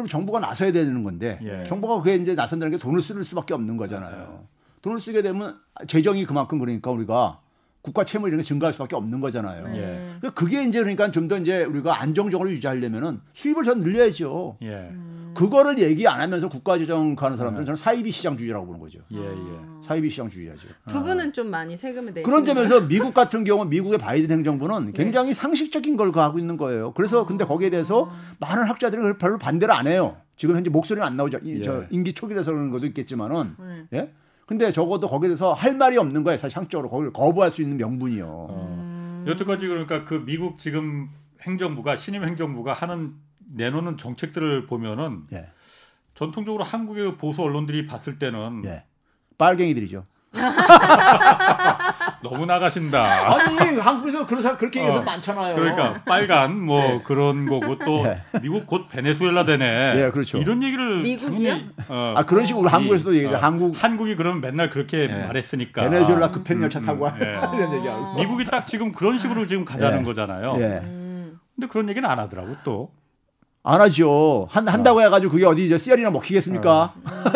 [0.00, 1.64] 그럼 정부가 나서야 되는 건데 예.
[1.64, 4.10] 정부가 그게 이제 나선다는 게 돈을 쓸 수밖에 없는 거잖아요.
[4.10, 4.44] 맞아요.
[4.82, 7.40] 돈을 쓰게 되면 재정이 그만큼 그러니까 우리가
[7.82, 9.64] 국가 채무 이런 게 증가할 수밖에 없는 거잖아요.
[9.74, 9.80] 예.
[10.20, 14.58] 그러니까 그게 이제 그러니까 좀 더 이제 우리가 안정적으로 유지하려면은 수입을 더 늘려야죠.
[14.62, 14.68] 예.
[14.90, 15.32] 음.
[15.34, 17.66] 그거를 얘기 안 하면서 국가 재정 가는 사람들은 예.
[17.66, 18.98] 저는 사이비 시장주의라고 보는 거죠.
[19.12, 19.86] 예, 예.
[19.86, 20.68] 사이비 시장주의자죠.
[20.88, 21.32] 두 분은 아.
[21.32, 22.22] 좀 많이 세금을 내.
[22.22, 24.92] 그런 점에서 미국 같은 경우 미국의 바이든 행정부는 네.
[24.92, 25.34] 굉장히 네.
[25.34, 26.92] 상식적인 걸 하고 있는 거예요.
[26.94, 27.26] 그래서 아.
[27.26, 28.10] 근데 거기에 대해서
[28.40, 30.16] 많은 학자들이 별로 반대를 안 해요.
[30.34, 31.38] 지금 현재 목소리는 안 나오죠.
[31.44, 31.86] 이, 저 예.
[31.90, 33.98] 임기 초기라서 그런 것도 있겠지만은 네.
[33.98, 34.12] 예.
[34.50, 36.36] 근데 적어도 거기에 대해서 할 말이 없는 거예요.
[36.36, 38.26] 사실 상적으로 거기를 거부할 수 있는 명분이요.
[38.26, 39.24] 어.
[39.28, 41.08] 여태까지 그러니까 그 미국 지금
[41.42, 45.46] 행정부가 신임 행정부가 하는 내놓는 정책들을 보면은 예.
[46.16, 48.82] 전통적으로 한국의 보수 언론들이 봤을 때는 예.
[49.38, 50.04] 빨갱이들이죠.
[52.22, 53.34] 너무 나가신다.
[53.34, 55.56] 아니 한국에서 그런 사람 그렇게 얘기해서 어, 많잖아요.
[55.56, 57.00] 그러니까 빨간 뭐 네.
[57.04, 58.22] 그런 거고 또 네.
[58.40, 59.94] 미국 곧 베네수엘라 되네.
[59.94, 60.38] 네, 그렇죠.
[60.38, 61.58] 이런 얘기를 미국이요?
[61.88, 63.34] 어, 아 그런 식으로 한국에서도 얘기죠.
[63.34, 65.26] 어, 한국 한국이 그러면 맨날 그렇게 네.
[65.26, 65.82] 말했으니까.
[65.82, 67.26] 베네수엘라 급행 열차 음, 타고 음, 네.
[67.56, 68.14] 이런 얘기하고.
[68.16, 70.56] 미국이 딱 지금 그런 식으로 지금 가자는 거잖아요.
[70.56, 70.80] 네.
[71.56, 72.90] 근데 그런 얘기는 안 하더라고 또.
[73.62, 74.46] 안 하죠.
[74.50, 76.94] 한, 한다고 해가지고 그게 어디 저 씨알이나 먹히겠습니까?
[77.04, 77.32] 어.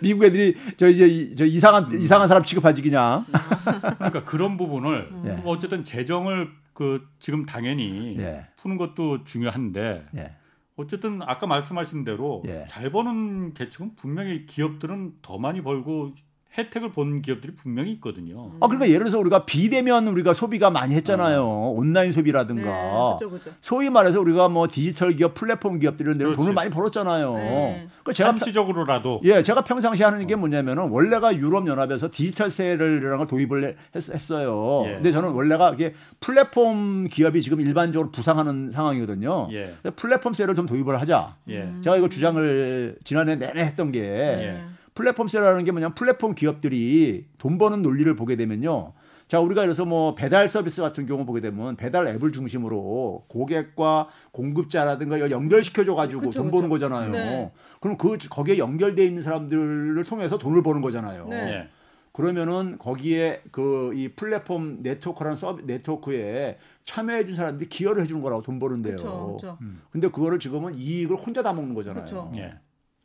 [0.00, 2.00] 미국 애들이 저 이제 저 이상한 음.
[2.00, 3.24] 이상한 사람 취급하지 그냥.
[3.98, 5.42] 그러니까 그런 부분을 음.
[5.44, 8.46] 어쨌든 재정을 그 지금 당연히 예.
[8.56, 10.32] 푸는 것도 중요한데 예.
[10.76, 12.64] 어쨌든 아까 말씀하신 대로 예.
[12.68, 16.12] 잘 버는 계층은 분명히 기업들은 더 많이 벌고
[16.56, 18.52] 혜택을 본 기업들이 분명히 있거든요.
[18.60, 21.42] 아 그러니까 예를 들어서 우리가 비대면 우리가 소비가 많이 했잖아요.
[21.42, 21.70] 어.
[21.74, 23.16] 온라인 소비라든가.
[23.18, 23.50] 네, 그쵸, 그쵸.
[23.60, 27.34] 소위 말해서 우리가 뭐 디지털 기업, 플랫폼 기업들은 데 돈을 많이 벌었잖아요.
[27.34, 27.88] 네.
[28.04, 33.26] 그 제가 시적으로라도 예, 제가 평상시 하는 게 뭐냐면은 원래가 유럽 연합에서 디지털 세율이라는 걸
[33.26, 34.94] 도입을 했, 어요 예.
[34.94, 39.48] 근데 저는 원래가 이게 플랫폼 기업이 지금 일반적으로 부상하는 상황이거든요.
[39.52, 39.74] 예.
[39.96, 41.36] 플랫폼 세를 좀 도입을 하자.
[41.48, 41.72] 예.
[41.80, 44.64] 제가 이거 주장을 지난해 내내 했던 게 예.
[44.94, 48.92] 플랫폼 세라는 게 뭐냐 플랫폼 기업들이 돈 버는 논리를 보게 되면요.
[49.28, 55.30] 자, 우리가 그래서 뭐 배달 서비스 같은 경우 보게 되면 배달 앱을 중심으로 고객과 공급자라든가
[55.30, 57.10] 연결시켜줘 가지고 돈 버는 거잖아요.
[57.10, 57.52] 네.
[57.80, 61.28] 그럼 그 거기에 연결돼 있는 사람들을 통해서 돈을 버는 거잖아요.
[61.28, 61.44] 네.
[61.44, 61.68] 네.
[62.12, 68.42] 그러면은 거기에 그 이 플랫폼 네트워크라는 서비 네트워크에 참여해 준 사람들이 기여를 해 주는 거라고
[68.42, 68.96] 돈 버는데요.
[68.96, 69.58] 그쵸, 그쵸.
[69.62, 69.80] 음.
[69.90, 72.04] 근데 그거를 지금은 이익을 혼자 다 먹는 거잖아요.
[72.04, 72.30] 그쵸.
[72.36, 72.54] 예.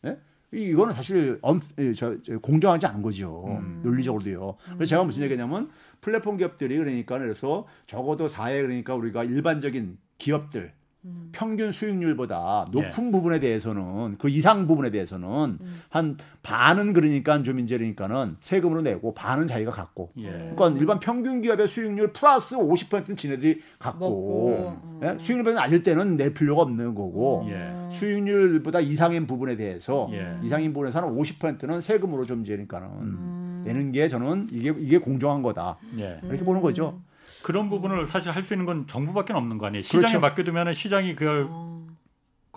[0.01, 0.17] 네?
[0.53, 1.59] 이거는 사실 엄,
[1.95, 3.57] 저, 저 공정하지 않은 거죠.
[3.59, 3.81] 음.
[3.83, 4.55] 논리적으로도요.
[4.75, 5.69] 그래서 제가 무슨 얘기냐면
[5.99, 10.73] 플랫폼 기업들이 그러니까 그래서 적어도 사회 그러니까 우리가 일반적인 기업들
[11.07, 11.29] 음.
[11.31, 13.11] 평균 수익률보다 높은 예.
[13.11, 15.27] 부분에 대해서는 그 이상 부분에 대해서는
[15.61, 15.81] 음.
[15.89, 20.29] 한 반은 그러니까 그러니까는 세금으로 내고 반은 자기가 갖고 예.
[20.55, 25.17] 그러니까 일반 평균 기업의 수익률 플러스 50%는 지네들이 갖고 예?
[25.19, 27.73] 수익률보다 낮을 때는 낼 필요가 없는 거고 예.
[27.91, 30.37] 수익률보다 이상인 부분에 대해서 예.
[30.43, 33.63] 이상인 부분에서는 50%는 세금으로 좀 그러니까는 음.
[33.65, 36.19] 내는 게 저는 이게 이게 공정한 거다 예.
[36.23, 36.99] 이렇게 보는 거죠.
[37.47, 39.81] 그런 부분을 사실 할 수 있는 건 정부밖에 없는 거 아니에요.
[39.81, 40.19] 시장에 그렇죠.
[40.19, 41.76] 맡겨두면 시장이 그걸 어.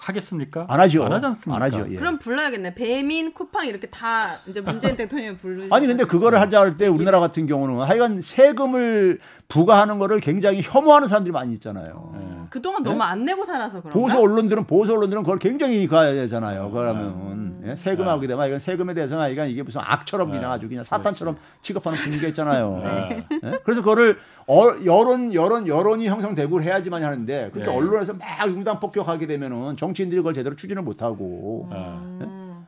[0.01, 0.67] 하겠습니까?
[0.69, 1.05] 안 하죠.
[1.05, 1.57] 안 하지 않습니까?
[1.57, 1.87] 안 하죠.
[1.91, 1.97] 예.
[1.97, 2.75] 그럼 불러야겠네.
[2.75, 5.69] 배민, 쿠팡 이렇게 다 이제 문재인 대통령 부르.
[5.71, 11.09] 아니 근데 그거를 하자 할 때 우리나라 같은 경우는 하여간 세금을 부과하는 거를 굉장히 혐오하는
[11.09, 12.13] 사람들이 많이 있잖아요.
[12.17, 12.37] 네.
[12.51, 12.91] 그동안 네?
[12.91, 13.99] 너무 안 내고 살아서 그런가?
[13.99, 16.71] 보수 언론들은 보수 언론들은 그걸 굉장히 가야 되잖아요.
[16.71, 17.63] 그러면 음.
[17.67, 17.75] 예?
[17.77, 22.29] 세금하게 되면 이건 세금에 대해서는 이건 이게 무슨 악처럼 그냥 아주 그냥 사탄처럼 취급하는 분위기가
[22.29, 22.81] 있잖아요.
[22.85, 23.27] 네.
[23.45, 23.59] 예?
[23.65, 27.77] 그래서 그거를 어, 여론 여론 여론이 형성되고 해야지만 하는데 그렇게 네.
[27.77, 31.69] 언론에서 막 융당 폭격하게 되면은 정 치인들이 그걸 제대로 추진을 못 하고.
[31.73, 32.67] 음.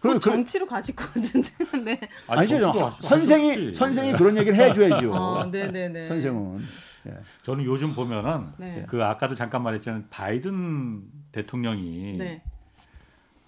[0.00, 1.48] 그럼 정치로 가실 것 같은데.
[1.82, 2.00] 네.
[2.28, 2.92] 아니죠.
[3.00, 5.14] 선생이 선생이 그런 얘기를 해줘야죠.
[5.14, 6.06] 어, 네네네.
[6.06, 6.60] 선생은.
[7.06, 7.14] 예.
[7.42, 8.84] 저는 요즘 보면은 네.
[8.88, 11.02] 그 아까도 잠깐 말했지만 바이든
[11.32, 12.42] 대통령이 네.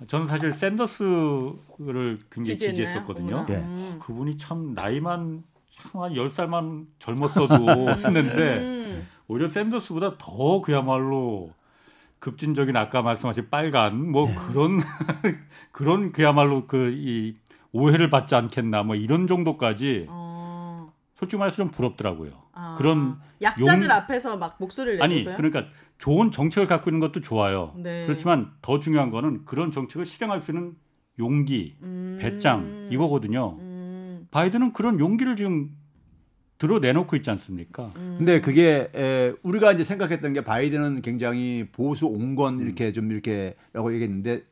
[0.06, 2.70] 저는 사실 샌더스를 굉장히 지지했나요?
[2.74, 3.46] 지지했었거든요.
[3.46, 3.98] 네.
[4.00, 9.06] 그분이 참 나이만 참한 10살만 젊었어도 했는데 음.
[9.28, 11.50] 오히려 샌더스보다 더 그야말로
[12.18, 14.34] 급진적인 아까 말씀하신 빨간 뭐 네.
[14.34, 14.80] 그런
[15.72, 17.36] 그런 그야말로 그 이
[17.76, 20.92] 오해를 받지 않겠나 뭐 이런 정도까지 어.
[21.14, 22.30] 솔직히 말해서 좀 부럽더라고요.
[22.52, 22.74] 아.
[22.78, 23.90] 그런 약자들 용...
[23.90, 25.36] 앞에서 막 목소리를 아니 내고서요?
[25.36, 25.66] 그러니까
[25.98, 27.74] 좋은 정책을 갖고 있는 것도 좋아요.
[27.76, 28.06] 네.
[28.06, 30.74] 그렇지만 더 중요한 거는 그런 정책을 실행할 수 있는
[31.18, 32.18] 용기, 음...
[32.20, 33.56] 배짱 이거거든요.
[33.58, 34.26] 음...
[34.30, 35.70] 바이든은 그런 용기를 지금
[36.58, 37.90] 들어 내놓고 있지 않습니까?
[37.96, 38.16] 음.
[38.18, 42.92] 근데 그게 에, 우리가 이제 생각했던 게 바이든은 굉장히 보수 온건 이렇게 음.
[42.92, 44.42] 좀 이렇게라고 얘기했는데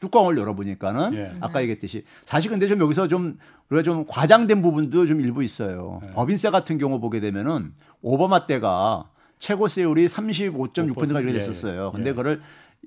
[0.00, 1.32] 뚜껑을 열어보니까는 예.
[1.40, 3.38] 아까 얘기했듯이 사실 근데 좀 여기서 좀
[3.68, 6.00] 우리가 좀 과장된 부분도 좀 일부 있어요.
[6.04, 6.10] 예.
[6.12, 11.92] 법인세 같은 경우 보게 되면은 오바마 때가 최고 세율이 35.6%가 이렇게 됐었어요.
[11.92, 12.14] 근데 예.
[12.14, 12.40] 그걸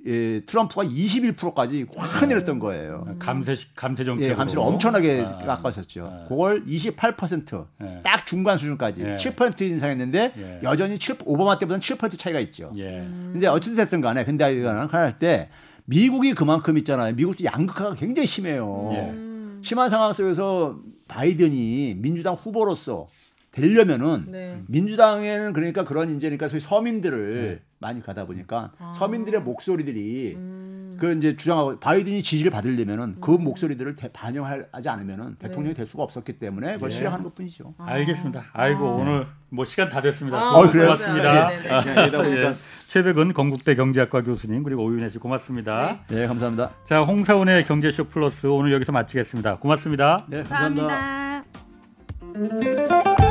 [0.07, 3.05] 예, 트럼프가 21%까지 확 내렸던 거예요.
[3.07, 3.19] 음.
[3.19, 6.05] 감세 감세 정책 예, 감세를 엄청나게 아, 깎았었죠.
[6.11, 8.25] 아, 그걸 28%딱 예.
[8.25, 9.15] 중간 수준까지 예.
[9.17, 10.59] 7% 인상했는데 예.
[10.63, 12.71] 여전히 7 오바마 때보다는 7% 차이가 있죠.
[12.77, 13.07] 예.
[13.31, 15.49] 근데 어쨌든 됐든 간에 근데 이거는 할때
[15.85, 17.13] 미국이 그만큼 있잖아요.
[17.13, 18.89] 미국도 양극화가 굉장히 심해요.
[18.93, 19.13] 예.
[19.61, 23.07] 심한 상황 속에서 바이든이 민주당 후보로서
[23.51, 24.61] 되려면은 네.
[24.67, 27.59] 민주당에는 그러니까 그런 이제니까 소위 서민들을 네.
[27.79, 28.93] 많이 가다 보니까 아.
[28.95, 30.97] 서민들의 목소리들이 음.
[30.97, 33.37] 그 이제 주장하고 바이든이 지지를 받으려면은 그 음.
[33.37, 35.47] 그 목소리들을 대, 반영하지 않으면은 네.
[35.47, 36.95] 대통령이 될 수가 없었기 때문에 그걸 예.
[36.95, 37.73] 실행하는 것뿐이죠.
[37.77, 37.85] 아.
[37.87, 38.43] 알겠습니다.
[38.53, 38.91] 아이고 아.
[38.93, 40.37] 오늘 뭐 시간 다 됐습니다.
[40.37, 41.49] 아, 어, 고맙습니다.
[41.49, 42.17] 네, 네, 네.
[42.17, 42.55] 아, 예.
[42.87, 46.01] 최백은 건국대 경제학과 교수님 그리고 오윤혜 씨 고맙습니다.
[46.07, 46.71] 네, 감사합니다.
[46.85, 49.57] 자 홍사원의 경제쇼 플러스 오늘 여기서 마치겠습니다.
[49.57, 50.25] 고맙습니다.
[50.29, 51.43] 네, 감사합니다.
[52.33, 53.30] 감사합니다.